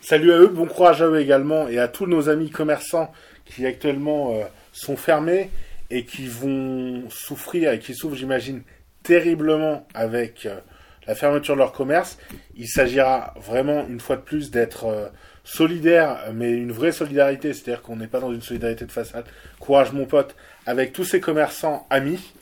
[0.00, 3.12] Salut à eux, bon courage à eux également et à tous nos amis commerçants
[3.44, 4.42] qui actuellement
[4.72, 5.50] sont fermés
[5.90, 8.62] et qui vont souffrir et qui souffrent, j'imagine,
[9.02, 10.60] terriblement avec euh,
[11.06, 12.18] la fermeture de leur commerce.
[12.56, 15.08] Il s'agira vraiment, une fois de plus, d'être euh,
[15.42, 19.24] solidaire, mais une vraie solidarité, c'est-à-dire qu'on n'est pas dans une solidarité de façade.
[19.58, 20.36] Courage, mon pote,
[20.66, 22.32] avec tous ces commerçants amis.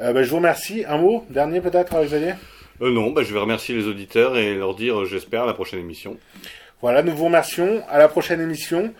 [0.00, 0.84] Euh, bah, je vous remercie.
[0.86, 2.34] Un mot dernier peut-être, Xavier
[2.80, 6.16] Non, bah, je vais remercier les auditeurs et leur dire, j'espère, à la prochaine émission.
[6.82, 7.82] Voilà, nous vous remercions.
[7.88, 8.92] À la prochaine émission.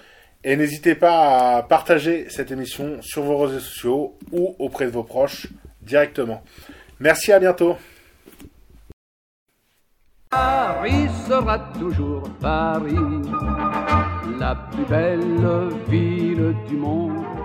[0.45, 5.03] Et n'hésitez pas à partager cette émission sur vos réseaux sociaux ou auprès de vos
[5.03, 5.49] proches
[5.83, 6.43] directement.
[7.01, 7.77] Merci, à bientôt.
[10.31, 12.95] Paris sera toujours Paris,
[14.39, 15.21] la plus belle
[15.89, 17.36] ville du monde